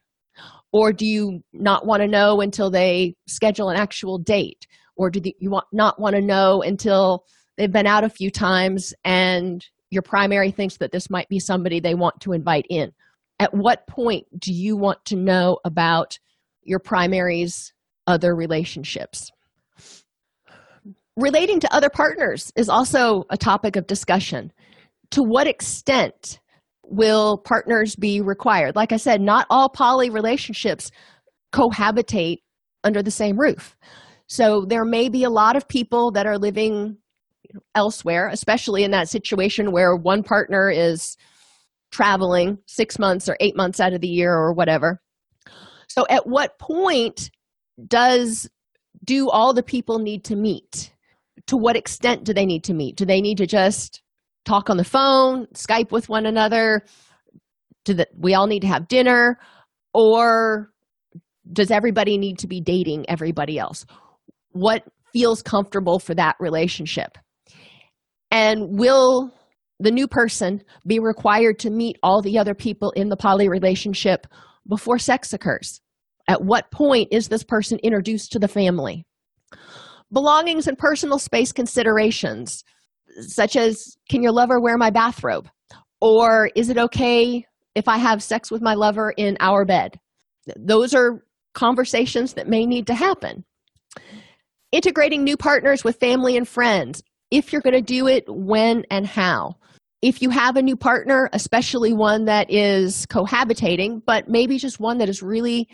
[0.71, 4.67] Or do you not want to know until they schedule an actual date?
[4.97, 7.25] Or do you want, not want to know until
[7.57, 11.79] they've been out a few times and your primary thinks that this might be somebody
[11.79, 12.91] they want to invite in?
[13.39, 16.19] At what point do you want to know about
[16.61, 17.73] your primary's
[18.05, 19.31] other relationships?
[21.17, 24.51] Relating to other partners is also a topic of discussion.
[25.11, 26.39] To what extent
[26.83, 28.75] will partners be required?
[28.75, 30.91] Like I said, not all poly relationships
[31.53, 32.41] cohabitate
[32.83, 33.75] under the same roof.
[34.27, 36.97] So there may be a lot of people that are living
[37.73, 41.17] elsewhere, especially in that situation where one partner is
[41.91, 45.01] traveling six months or eight months out of the year or whatever.
[45.87, 47.29] So at what point
[47.87, 48.49] does
[49.03, 50.91] do all the people need to meet?
[51.47, 52.95] To what extent do they need to meet?
[52.95, 54.01] Do they need to just
[54.45, 56.83] talk on the phone, Skype with one another?
[57.83, 59.37] Do that we all need to have dinner?
[59.93, 60.71] Or
[61.51, 63.85] does everybody need to be dating everybody else?
[64.51, 64.83] What
[65.13, 67.17] feels comfortable for that relationship?
[68.35, 69.33] And will
[69.79, 74.27] the new person be required to meet all the other people in the poly relationship
[74.67, 75.79] before sex occurs?
[76.27, 79.05] At what point is this person introduced to the family?
[80.11, 82.65] Belongings and personal space considerations,
[83.21, 85.47] such as can your lover wear my bathrobe?
[86.01, 89.97] Or is it okay if I have sex with my lover in our bed?
[90.57, 91.23] Those are
[91.53, 93.45] conversations that may need to happen.
[94.73, 97.01] Integrating new partners with family and friends.
[97.35, 99.55] If you're going to do it, when and how.
[100.01, 104.99] If you have a new partner, especially one that is cohabitating, but maybe just one
[104.99, 105.67] that is really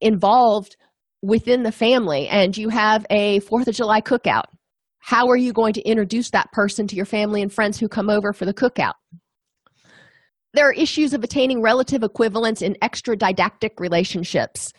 [0.00, 0.76] involved
[1.22, 4.44] within the family and you have a Fourth of July cookout,
[5.00, 8.08] how are you going to introduce that person to your family and friends who come
[8.08, 8.94] over for the cookout?
[10.54, 14.72] There are issues of attaining relative equivalence in extradyadic relationships.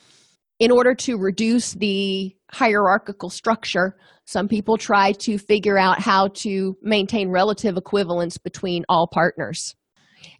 [0.60, 6.76] In order to reduce the hierarchical structure, some people try to figure out how to
[6.82, 9.76] maintain relative equivalence between all partners.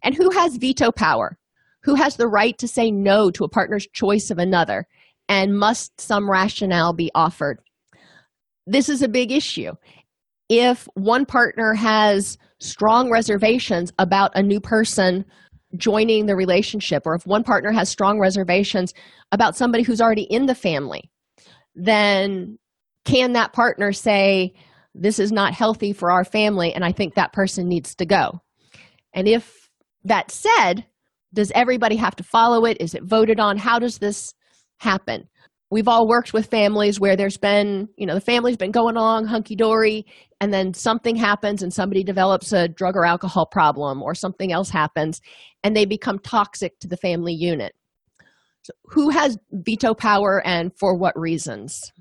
[0.02, 1.38] And who has veto power?
[1.82, 4.86] who has the right to say no to a partner's choice of another
[5.28, 7.58] and must some rationale be offered
[8.66, 9.72] this is a big issue
[10.48, 15.24] if one partner has strong reservations about a new person
[15.76, 18.94] joining the relationship or if one partner has strong reservations
[19.32, 21.10] about somebody who's already in the family
[21.74, 22.58] then
[23.04, 24.52] can that partner say
[24.94, 28.40] this is not healthy for our family and i think that person needs to go?
[29.14, 29.68] And if
[30.04, 30.86] that said
[31.34, 32.78] does everybody have to follow it?
[32.80, 33.58] Is it voted on?
[33.58, 34.34] How does this
[34.78, 35.28] happen
[35.70, 39.26] we've all worked with families where there's been you know the family's been going along
[39.26, 40.06] hunky-dory
[40.40, 44.70] and then something happens and somebody develops a drug or alcohol problem or something else
[44.70, 45.20] happens
[45.64, 47.74] and they become toxic to the family unit.
[48.62, 51.92] So who has veto power and for what reasons?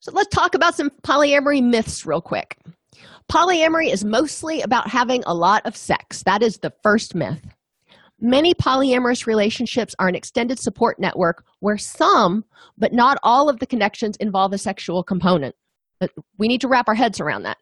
[0.00, 2.58] So let's talk about some polyamory myths real quick.
[3.30, 6.22] Polyamory is mostly about having a lot of sex.
[6.24, 7.40] That is the first myth
[8.24, 12.44] Many polyamorous relationships are an extended support network where some,
[12.78, 15.56] but not all of the connections involve a sexual component.
[15.98, 17.56] But we need to wrap our heads around that.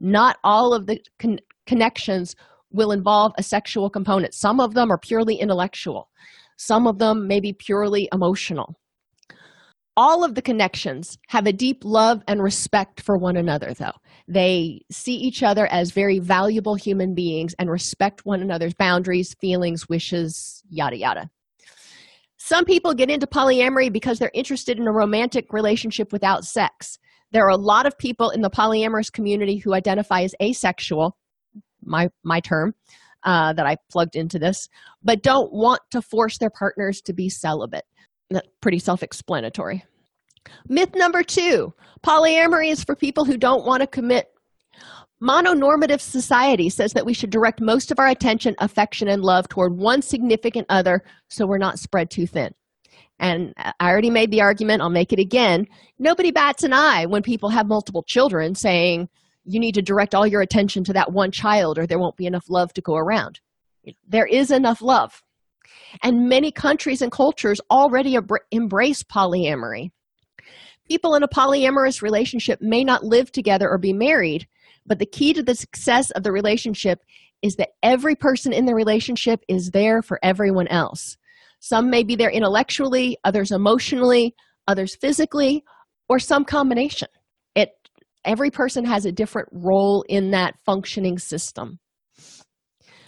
[0.00, 2.34] Not all of the con- connections
[2.72, 4.32] will involve a sexual component.
[4.32, 6.08] Some of them are purely intellectual,
[6.56, 8.80] some of them may be purely emotional.
[9.96, 13.92] All of the connections have a deep love and respect for one another, though.
[14.28, 19.88] They see each other as very valuable human beings and respect one another's boundaries, feelings,
[19.88, 21.30] wishes, yada, yada.
[22.36, 26.98] Some people get into polyamory because they're interested in a romantic relationship without sex.
[27.32, 31.16] There are a lot of people in the polyamorous community who identify as asexual,
[31.82, 32.74] my, my term,
[33.24, 34.68] uh, that I plugged into this,
[35.02, 37.84] but don't want to force their partners to be celibate.
[38.60, 39.84] Pretty self explanatory.
[40.68, 44.28] Myth number two polyamory is for people who don't want to commit.
[45.22, 49.76] Mononormative society says that we should direct most of our attention, affection, and love toward
[49.76, 52.54] one significant other so we're not spread too thin.
[53.18, 55.66] And uh, I already made the argument, I'll make it again.
[55.98, 59.10] Nobody bats an eye when people have multiple children saying,
[59.44, 62.26] you need to direct all your attention to that one child or there won't be
[62.26, 63.40] enough love to go around.
[64.06, 65.22] There is enough love.
[66.02, 68.16] And many countries and cultures already
[68.50, 69.90] embrace polyamory.
[70.88, 74.48] People in a polyamorous relationship may not live together or be married,
[74.86, 77.00] but the key to the success of the relationship
[77.42, 81.16] is that every person in the relationship is there for everyone else.
[81.60, 84.34] Some may be there intellectually, others emotionally,
[84.66, 85.62] others physically,
[86.08, 87.08] or some combination.
[87.54, 87.70] It
[88.24, 91.78] every person has a different role in that functioning system.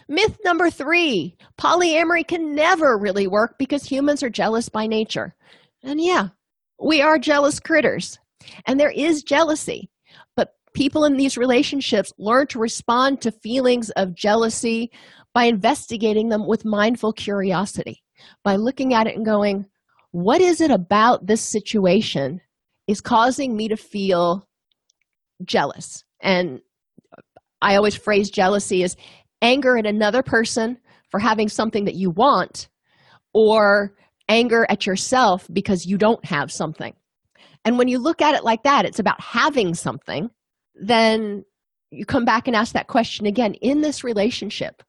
[0.09, 5.35] Myth number three polyamory can never really work because humans are jealous by nature.
[5.83, 6.29] And yeah,
[6.81, 8.19] we are jealous critters,
[8.67, 9.91] and there is jealousy.
[10.37, 14.91] But people in these relationships learn to respond to feelings of jealousy
[15.35, 18.03] by investigating them with mindful curiosity,
[18.45, 19.67] by looking at it and going,
[20.11, 22.41] What is it about this situation
[22.87, 24.49] is causing me to feel
[25.45, 26.05] jealous?
[26.21, 26.61] And
[27.61, 28.97] I always phrase jealousy as
[29.43, 30.79] anger at another person
[31.11, 32.69] for having something that you want
[33.35, 33.95] or
[34.29, 36.95] anger at yourself because you don't have something.
[37.65, 40.31] And when you look at it like that, it's about having something,
[40.75, 41.45] then
[41.91, 44.83] you come back and ask that question again in this relationship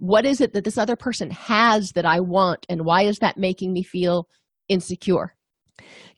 [0.00, 3.36] what is it that this other person has that I want, and why is that
[3.36, 4.26] making me feel
[4.68, 5.34] insecure?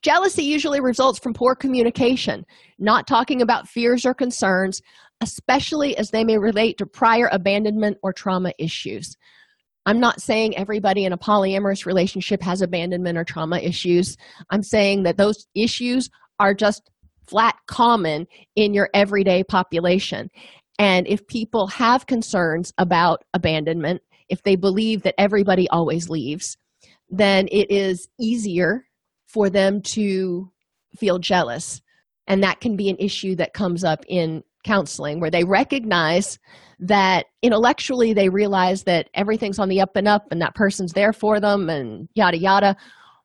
[0.03, 2.45] Jealousy usually results from poor communication,
[2.79, 4.83] not talking about fears or concerns,
[5.21, 9.17] especially as they may relate to prior abandonment or trauma issues.
[9.87, 14.17] I'm not saying everybody in a polyamorous relationship has abandonment or trauma issues.
[14.51, 16.09] I'm saying that those issues
[16.41, 16.91] are just
[17.27, 18.27] flat common
[18.57, 20.29] in your everyday population.
[20.79, 26.57] And if people have concerns about abandonment, if they believe that everybody always leaves,
[27.09, 28.85] then it is easier
[29.33, 30.51] for them to
[30.97, 31.81] feel jealous.
[32.27, 36.39] And that can be an issue that comes up in counseling where they recognize
[36.79, 41.13] that intellectually they realize that everything's on the up and up and that person's there
[41.13, 42.77] for them and yada yada.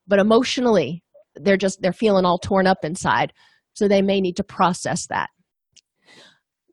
[0.08, 1.04] But emotionally
[1.36, 3.34] they're just they're feeling all torn up inside.
[3.74, 5.30] So they may need to process that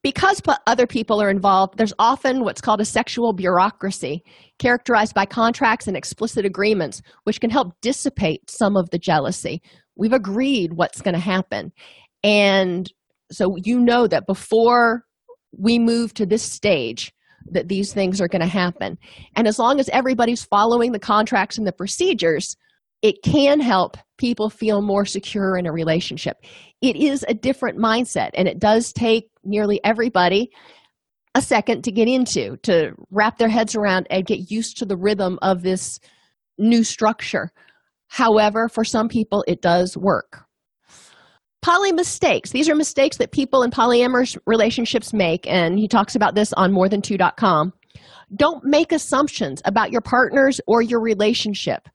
[0.05, 4.22] because other people are involved there's often what's called a sexual bureaucracy
[4.61, 9.61] characterized by contracts and explicit agreements which can help dissipate some of the jealousy.
[9.96, 11.72] We've agreed what's going to happen.
[12.22, 12.92] And
[13.32, 15.05] so you know that before
[15.59, 17.12] we move to this stage
[17.50, 18.98] that these things are going to happen.
[19.36, 22.57] And as long as everybody's following the contracts and the procedures
[23.05, 26.38] it can help people feel more secure in a relationship.
[26.80, 30.50] It is a different mindset and it does take nearly everybody
[31.34, 34.96] a second to get into to wrap their heads around and get used to the
[34.96, 36.00] rhythm of this
[36.57, 37.50] new structure.
[38.09, 40.40] However for some people it does work.
[41.61, 46.34] Poly mistakes these are mistakes that people in polyamorous relationships make and he talks about
[46.34, 47.74] this on morethantwo.com
[48.34, 51.86] don't make assumptions about your partners or your relationship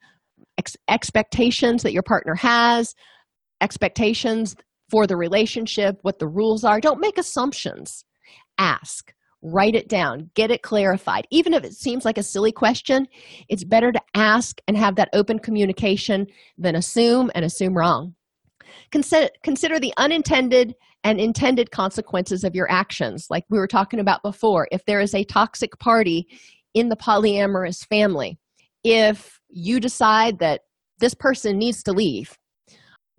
[0.60, 2.94] Ex- expectations that your partner has
[3.62, 4.58] expectations
[4.90, 6.82] for the relationship what the rules are.
[6.82, 8.04] Don't make assumptions.
[8.58, 9.14] Ask.
[9.42, 10.30] Write it down.
[10.34, 11.26] Get it clarified.
[11.32, 13.08] Even if it seems like a silly question
[13.48, 18.16] it's better to ask and have that open communication than assume and assume wrong.
[18.92, 23.28] Consider, consider the unintended and intended consequences of your actions.
[23.30, 26.28] Like we were talking about before if there is a toxic party
[26.74, 28.38] in the polyamorous family
[28.84, 30.62] if you decide that
[31.00, 32.38] this person needs to leave.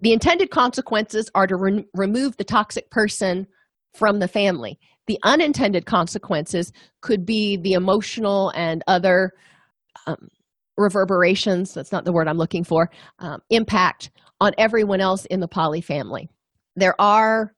[0.01, 3.47] The intended consequences are to re- remove the toxic person
[3.95, 4.79] from the family.
[5.07, 9.33] The unintended consequences could be the emotional and other
[10.07, 10.29] um,
[10.77, 14.11] reverberations that's not the word i'm looking for um, impact
[14.41, 16.29] on everyone else in the poly family.
[16.77, 17.53] There are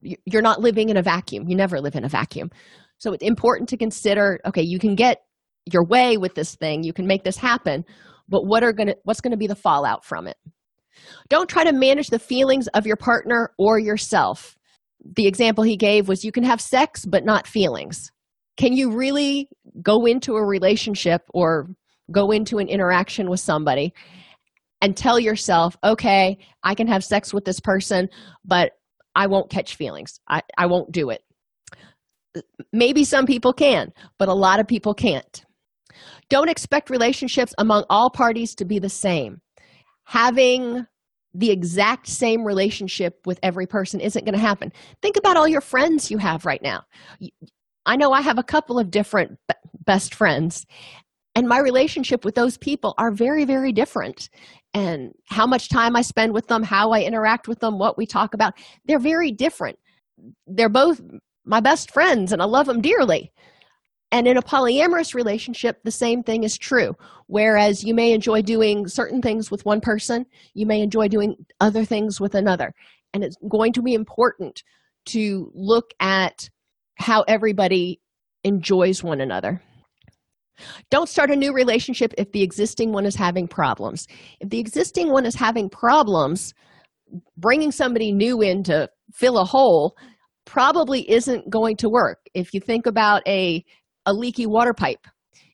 [0.00, 1.48] you're not living in a vacuum.
[1.48, 2.50] You never live in a vacuum.
[2.98, 5.22] So it's important to consider okay you can get
[5.72, 7.84] your way with this thing you can make this happen
[8.28, 10.36] but what are going to what's going to be the fallout from it
[11.28, 14.56] don't try to manage the feelings of your partner or yourself
[15.16, 18.10] the example he gave was you can have sex but not feelings
[18.56, 19.48] can you really
[19.82, 21.68] go into a relationship or
[22.12, 23.92] go into an interaction with somebody
[24.80, 28.08] and tell yourself, okay, I can have sex with this person,
[28.44, 28.72] but
[29.14, 30.20] I won't catch feelings.
[30.28, 31.22] I, I won't do it.
[32.72, 35.44] Maybe some people can, but a lot of people can't.
[36.28, 39.40] Don't expect relationships among all parties to be the same.
[40.04, 40.86] Having
[41.34, 44.72] the exact same relationship with every person isn't going to happen.
[45.02, 46.82] Think about all your friends you have right now.
[47.86, 49.38] I know I have a couple of different
[49.84, 50.64] best friends,
[51.34, 54.30] and my relationship with those people are very, very different.
[54.72, 58.06] And how much time I spend with them, how I interact with them, what we
[58.06, 58.54] talk about,
[58.84, 59.78] they're very different.
[60.46, 61.00] They're both
[61.44, 63.32] my best friends, and I love them dearly.
[64.14, 66.92] And in a polyamorous relationship, the same thing is true.
[67.26, 71.84] Whereas you may enjoy doing certain things with one person, you may enjoy doing other
[71.84, 72.72] things with another.
[73.12, 74.62] And it's going to be important
[75.06, 76.48] to look at
[76.94, 78.00] how everybody
[78.44, 79.60] enjoys one another.
[80.92, 84.06] Don't start a new relationship if the existing one is having problems.
[84.38, 86.54] If the existing one is having problems,
[87.36, 89.96] bringing somebody new in to fill a hole
[90.44, 92.18] probably isn't going to work.
[92.32, 93.64] If you think about a
[94.06, 95.06] a leaky water pipe.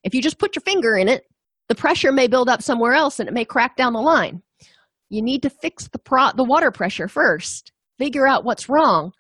[0.05, 1.24] If you just put your finger in it,
[1.68, 4.42] the pressure may build up somewhere else and it may crack down the line.
[5.09, 9.12] You need to fix the pro- the water pressure first, figure out what's wrong,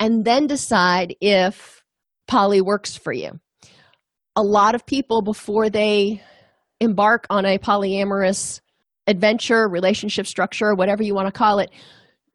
[0.00, 1.82] and then decide if
[2.26, 3.38] poly works for you.
[4.36, 6.22] A lot of people before they
[6.80, 8.60] embark on a polyamorous
[9.06, 11.70] adventure, relationship structure, whatever you want to call it,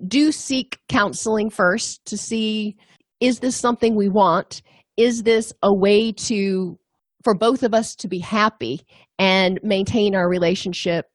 [0.08, 2.78] do seek counseling first to see
[3.20, 4.62] is this something we want
[4.98, 6.78] is this a way to
[7.24, 8.82] for both of us to be happy
[9.20, 11.06] and maintain our relationship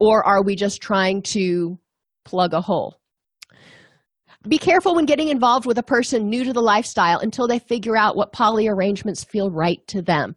[0.00, 1.78] or are we just trying to
[2.24, 2.98] plug a hole?
[4.46, 7.96] Be careful when getting involved with a person new to the lifestyle until they figure
[7.96, 10.36] out what poly arrangements feel right to them.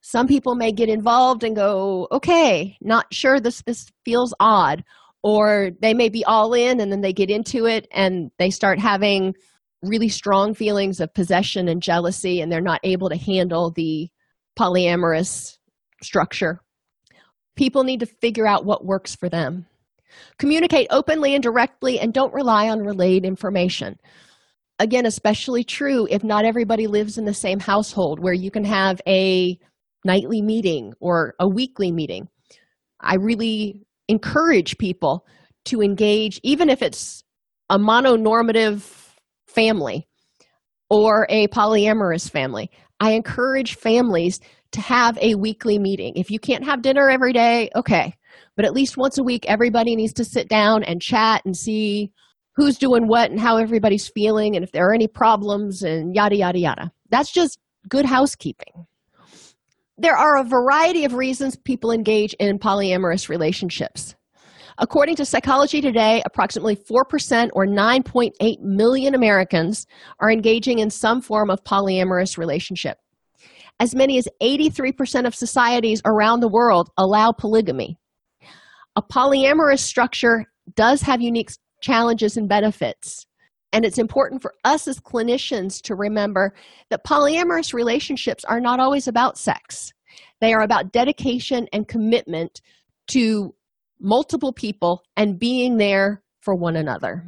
[0.00, 4.84] Some people may get involved and go okay not sure this this feels odd
[5.22, 8.78] or they may be all in and then they get into it and they start
[8.78, 9.34] having
[9.86, 14.08] really strong feelings of possession and jealousy and they're not able to handle the
[14.58, 15.58] polyamorous
[16.02, 16.60] structure.
[17.56, 19.66] People need to figure out what works for them.
[20.38, 23.98] Communicate openly and directly and don't rely on relayed information.
[24.78, 29.00] Again especially true if not everybody lives in the same household where you can have
[29.06, 29.58] a
[30.04, 32.28] nightly meeting or a weekly meeting.
[33.00, 35.26] I really encourage people
[35.66, 37.24] to engage even if it's
[37.68, 38.95] a mononormative
[39.56, 40.06] family
[40.88, 42.70] or a polyamorous family.
[43.00, 44.38] I encourage families
[44.72, 46.14] to have a weekly meeting.
[46.16, 48.14] If you can't have dinner every day, okay,
[48.54, 52.12] but at least once a week, everybody needs to sit down and chat and see
[52.54, 56.36] who's doing what and how everybody's feeling and if there are any problems and yada,
[56.36, 56.92] yada, yada.
[57.10, 58.86] That's just good housekeeping.
[59.98, 64.14] There are a variety of reasons people engage in polyamorous relationships.
[64.78, 69.86] According to Psychology Today, approximately 4% or 9.8 million Americans
[70.20, 72.98] are engaging in some form of polyamorous relationship.
[73.80, 77.98] As many as 83% of societies around the world allow polygamy.
[78.96, 81.50] A polyamorous structure does have unique
[81.80, 83.26] challenges and benefits.
[83.72, 86.54] And it's important for us as clinicians to remember
[86.90, 89.92] that polyamorous relationships are not always about sex.
[90.40, 92.60] They are about dedication and commitment
[93.08, 93.54] to
[94.00, 97.24] multiple people and being there for one another.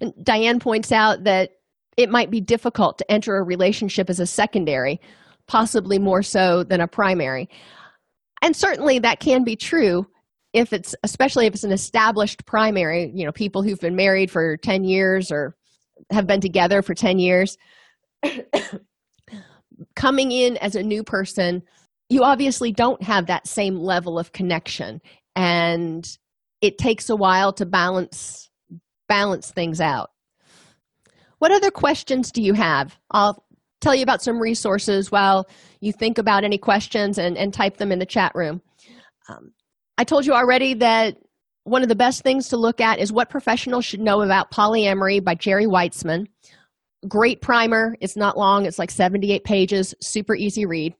[0.00, 1.50] And Diane points out that
[1.96, 5.00] it might be difficult to enter a relationship as a secondary,
[5.46, 7.48] possibly more so than a primary.
[8.40, 10.06] And certainly that can be true
[10.52, 14.56] if it's especially if it's an established primary, you know, people who've been married for
[14.58, 15.56] 10 years or
[16.10, 17.56] have been together for 10 years.
[19.96, 21.62] Coming in as a new person,
[22.08, 25.00] you obviously don't have that same level of connection
[25.36, 26.06] and
[26.60, 28.50] it takes a while to balance
[29.08, 30.10] balance things out.
[31.38, 32.96] What other questions do you have?
[33.10, 33.44] I'll
[33.80, 35.48] tell you about some resources while
[35.80, 38.62] you think about any questions and, and type them in the chat room.
[39.28, 39.52] Um,
[39.98, 41.16] i told you already that
[41.64, 45.22] one of the best things to look at is what professionals should know about polyamory
[45.22, 46.26] by Geri Weitzman.
[47.06, 47.96] Great primer.
[48.00, 48.64] It's not long.
[48.64, 49.94] It's like 78 pages.
[50.00, 50.94] Super easy read.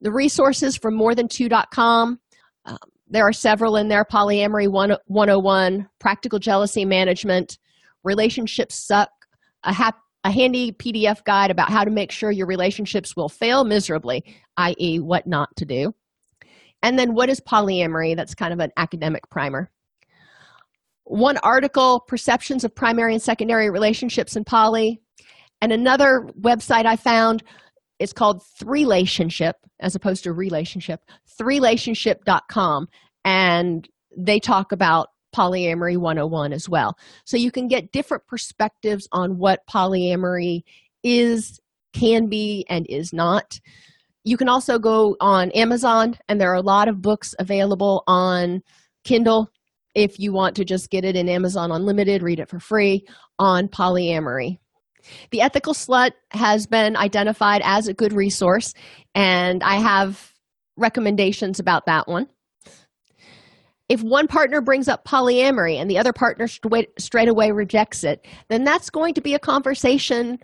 [0.00, 2.18] The resources from morethantwo.com
[2.64, 2.78] um,
[3.08, 4.04] there are several in there.
[4.04, 7.58] Polyamory 101 practical jealousy management
[8.04, 9.10] relationships suck.
[9.64, 9.92] A,
[10.24, 14.24] a handy pdf guide about how to make sure your relationships will fail miserably
[14.56, 15.92] i.e what not to do.
[16.82, 18.16] And then what is polyamory?
[18.16, 19.70] That's kind of an academic primer.
[21.04, 25.00] One article perceptions of primary and secondary relationships in poly.
[25.60, 27.42] And another website i found
[27.98, 31.00] it's called Three relationship as opposed to relationship
[31.40, 32.88] relationship.com
[33.24, 36.96] and they talk about polyamory 101 as well.
[37.24, 40.62] So you can get different perspectives on what polyamory
[41.02, 41.60] is
[41.92, 43.60] can be and is not.
[44.24, 48.62] You can also go on amazon and there are a lot of books available on
[49.04, 49.50] kindle
[49.96, 53.06] if you want to just get it in Amazon Unlimited, read it for free
[53.38, 54.58] on polyamory.
[55.30, 58.74] The Ethical Slut has been identified as a good resource,
[59.14, 60.32] and I have
[60.76, 62.28] recommendations about that one.
[63.88, 68.64] If one partner brings up polyamory and the other partner straight away rejects it, then
[68.64, 70.38] that's going to be a conversation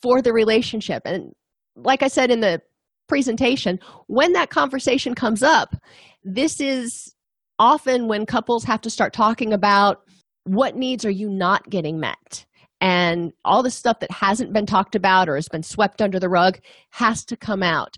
[0.00, 1.02] for the relationship.
[1.04, 1.34] And
[1.76, 2.62] like I said in the
[3.06, 5.76] presentation, when that conversation comes up,
[6.22, 7.14] this is
[7.58, 10.02] often when couples have to start talking about
[10.44, 12.46] what needs are you not getting met
[12.84, 16.28] and all the stuff that hasn't been talked about or has been swept under the
[16.28, 16.60] rug
[16.90, 17.96] has to come out.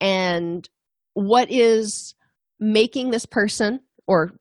[0.00, 0.66] And
[1.12, 2.14] what is
[2.58, 4.32] making this person or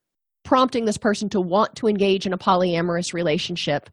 [0.46, 3.89] prompting this person to want to engage in a polyamorous relationship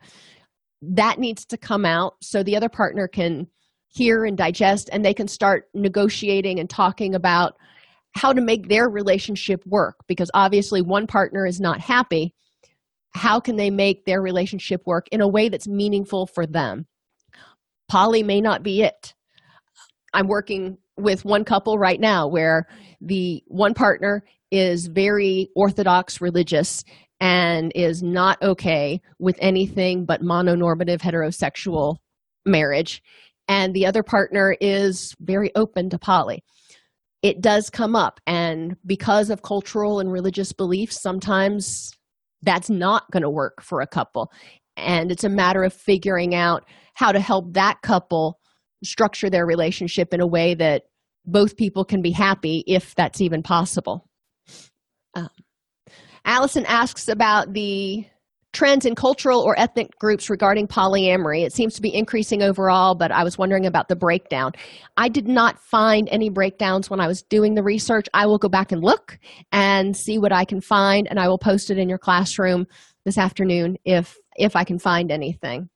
[0.81, 3.49] that needs to come out so the other partner can
[3.89, 7.57] hear and digest and they can start negotiating and talking about
[8.13, 9.97] how to make their relationship work.
[10.07, 12.37] Because obviously one partner is not happy
[13.19, 16.87] how can they make their relationship work in a way that's meaningful for them?
[17.89, 19.15] Poly may not be it.
[20.15, 22.67] I'm working with one couple right now where
[23.01, 26.85] the one partner is very orthodox religious
[27.21, 31.97] and is not okay with anything but mononormative heterosexual
[32.47, 33.03] marriage.
[33.49, 36.43] And the other partner is very open to poly
[37.23, 41.98] it does come up and because of cultural and religious beliefs sometimes
[42.43, 44.33] that's not going to work for a couple.
[44.77, 46.65] And it's a matter of figuring out
[46.95, 48.39] how to help that couple
[48.85, 50.85] structure their relationship in a way that
[51.27, 54.09] both people can be happy if that's even possible.
[55.15, 55.29] Um,
[56.25, 58.07] allison asks about the
[58.53, 61.45] trends in cultural or ethnic groups regarding polyamory.
[61.45, 64.53] It seems to be increasing overall, but I was wondering about the breakdown.
[64.97, 68.07] I did not find any breakdowns when I was doing the research.
[68.15, 69.19] I will go back and look
[69.53, 72.67] and see what I can find, and I will post it in your classroom
[73.05, 75.69] this afternoon if if I can find anything.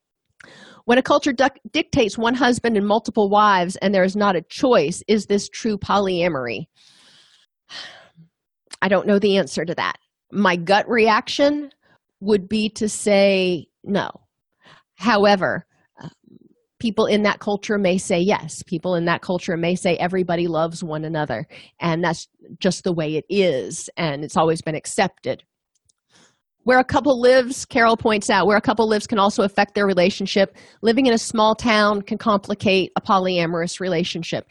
[0.85, 1.33] When a culture
[1.71, 5.79] dictates one husband and multiple wives and there is not a choice, is this true
[5.79, 6.67] polyamory?
[8.83, 9.99] I don't know the answer to that.
[10.33, 11.71] My gut reaction
[12.23, 14.09] would be to say no.
[14.95, 15.67] However,
[16.79, 18.63] people in that culture may say yes.
[18.63, 21.47] People in that culture may say everybody loves one another,
[21.81, 22.29] and that's
[22.61, 25.43] just the way it is, and it's always been accepted.
[26.63, 29.87] Where a couple lives, Carol points out, where a couple lives can also affect their
[29.87, 30.57] relationship.
[30.81, 34.47] Living in a small town can complicate a polyamorous relationship.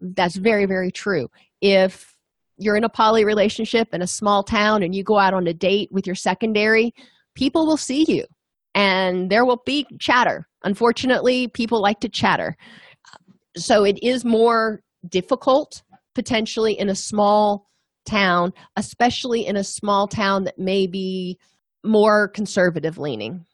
[0.00, 1.26] That's very, very true.
[1.60, 2.16] If
[2.58, 5.54] you're in a poly relationship in a small town and you go out on a
[5.54, 6.92] date with your secondary,
[7.34, 8.24] people will see you
[8.74, 10.46] and there will be chatter.
[10.64, 12.56] Unfortunately, people like to chatter.
[13.56, 15.82] So it is more difficult
[16.14, 17.66] potentially in a small
[18.06, 21.38] town, especially in a small town that may be
[21.84, 23.44] more conservative leaning.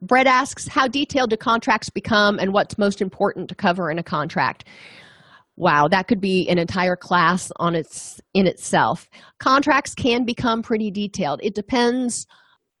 [0.00, 4.02] Brett asks, How detailed do contracts become and what's most important to cover in a
[4.02, 4.64] contract?
[5.58, 9.08] Wow that could be an entire class on its in itself.
[9.38, 11.40] Contracts can become pretty detailed.
[11.42, 12.26] It depends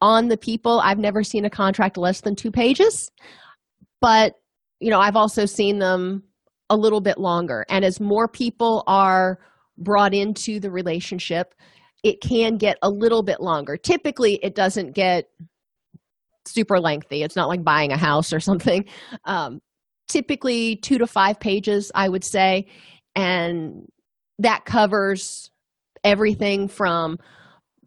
[0.00, 0.80] on the people.
[0.80, 3.10] I've never seen a contract less than two pages
[4.00, 4.34] but
[4.80, 6.22] you know i've also seen them
[6.70, 7.64] a little bit longer.
[7.68, 9.38] And as more people are
[9.78, 11.54] brought into the relationship
[12.04, 13.76] it can get a little bit longer.
[13.76, 15.24] Typically it doesn't get
[16.46, 17.22] super lengthy.
[17.22, 18.84] It's not like buying a house or something.
[19.24, 19.60] Um,
[20.08, 22.66] typically two to five pages, I would say.
[23.14, 23.86] And
[24.38, 25.50] that covers
[26.04, 27.18] everything from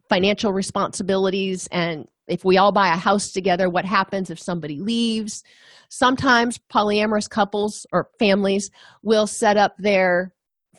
[0.08, 5.42] financial responsibilities and if we all buy a house together, what happens if somebody leaves?
[5.88, 8.70] Sometimes polyamorous couples or families
[9.02, 10.32] will set up their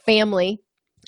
[0.06, 0.60] family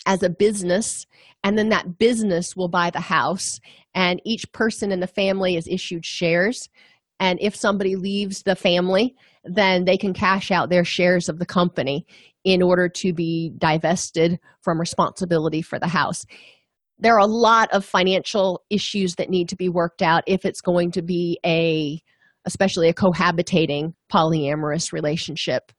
[0.06, 1.08] as a business,
[1.44, 3.60] and then that business will buy the house,
[3.94, 6.70] and each person in the family is issued shares.
[7.20, 9.16] And if somebody leaves the family,
[9.46, 12.06] then they can cash out their shares of the company
[12.44, 16.26] in order to be divested from responsibility for the house.
[17.00, 20.62] There are a lot of financial issues that need to be worked out if it's
[20.62, 22.02] going to be a
[22.48, 25.72] especially a cohabitating polyamorous relationship.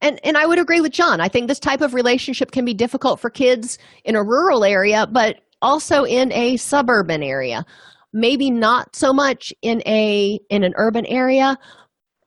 [0.00, 1.20] And and I would agree with John.
[1.20, 5.06] I think this type of relationship can be difficult for kids in a rural area,
[5.06, 7.64] but also in a suburban area
[8.12, 11.56] maybe not so much in a in an urban area.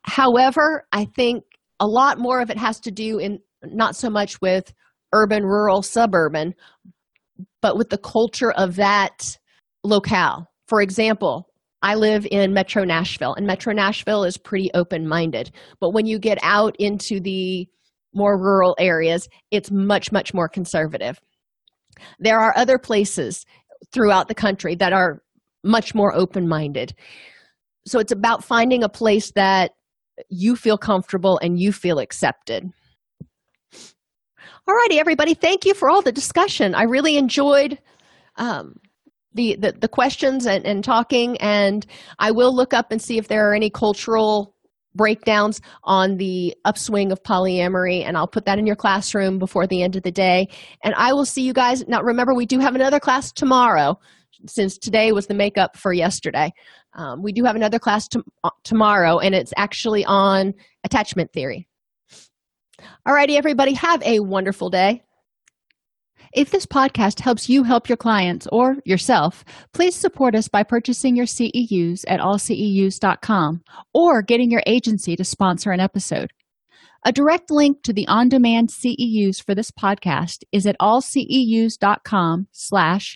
[0.04, 1.44] However i think
[1.80, 4.74] a lot more of it has to do in not so much with
[5.14, 6.54] urban rural suburban
[7.62, 9.38] but with the culture of that
[9.84, 10.48] locale.
[10.68, 11.50] For example
[11.82, 16.20] i live in metro nashville and metro nashville is pretty open minded but when you
[16.20, 17.68] get out into the
[18.14, 21.20] more rural areas it's much much more conservative.
[22.20, 23.46] There are other places
[23.92, 25.22] throughout the country that are
[25.66, 26.94] much more open minded.
[27.88, 29.72] So it's about finding a place that
[30.30, 32.64] you feel comfortable and you feel accepted.
[34.68, 35.34] All righty, everybody.
[35.34, 36.74] Thank you for all the discussion.
[36.74, 37.78] I really enjoyed
[38.38, 38.80] um,
[39.34, 41.86] the, the, the questions and, and talking, and
[42.18, 44.56] I will look up and see if there are any cultural
[44.96, 49.84] breakdowns on the upswing of polyamory, and I'll put that in your classroom before the
[49.84, 50.48] end of the day.
[50.84, 51.86] And I will see you guys.
[51.88, 54.00] Now, remember, we do have another class tomorrow
[54.48, 56.52] since today was the makeup for yesterday.
[56.94, 58.08] Um, we do have another class
[58.44, 61.68] uh, tomorrow, and it's actually on attachment theory.
[63.06, 65.04] All righty, everybody, have a wonderful day.
[66.34, 71.16] If this podcast helps you help your clients or yourself, please support us by purchasing
[71.16, 73.62] your CEUs at allceus.com
[73.94, 76.32] or getting your agency to sponsor an episode.
[77.06, 83.16] A direct link to the on-demand CEUs for this podcast is at allceus.com slash